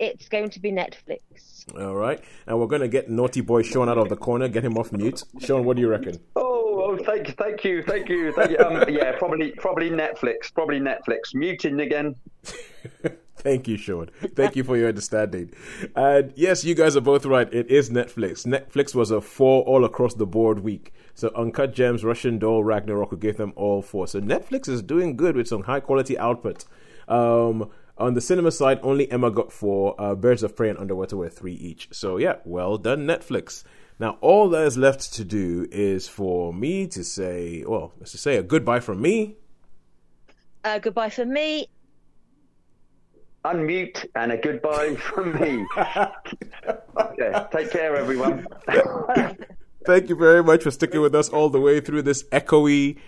[0.00, 1.64] it's going to be Netflix.
[1.78, 4.76] All right, and we're gonna get naughty boy Sean out of the corner, get him
[4.76, 5.22] off mute.
[5.38, 6.18] Sean, what do you reckon?
[6.34, 8.58] Oh, oh, thank you, thank you, thank you, thank you.
[8.58, 11.32] Um, yeah, probably, probably Netflix, probably Netflix.
[11.32, 12.16] Muting again.
[13.38, 14.10] Thank you, Sean.
[14.34, 15.52] Thank you for your understanding.
[15.94, 17.48] And yes, you guys are both right.
[17.54, 18.44] It is Netflix.
[18.44, 20.92] Netflix was a four all across the board week.
[21.14, 24.08] So Uncut Gems, Russian Doll, Ragnarok, we gave them all four.
[24.08, 26.64] So Netflix is doing good with some high quality output.
[27.06, 30.00] Um, on the cinema side, only Emma got four.
[30.00, 31.88] Uh, Birds of Prey and Underwater were three each.
[31.92, 33.64] So yeah, well done, Netflix.
[33.98, 38.24] Now all that is left to do is for me to say, well, let's just
[38.24, 39.36] say a goodbye from me.
[40.64, 41.68] Uh, goodbye from me.
[43.44, 45.66] Unmute and a goodbye from me.
[46.96, 48.46] okay, take care, everyone.
[49.86, 52.98] Thank you very much for sticking with us all the way through this echoey,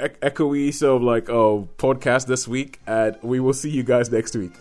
[0.00, 4.10] e- echoey sort of like uh, podcast this week, and we will see you guys
[4.10, 4.52] next week.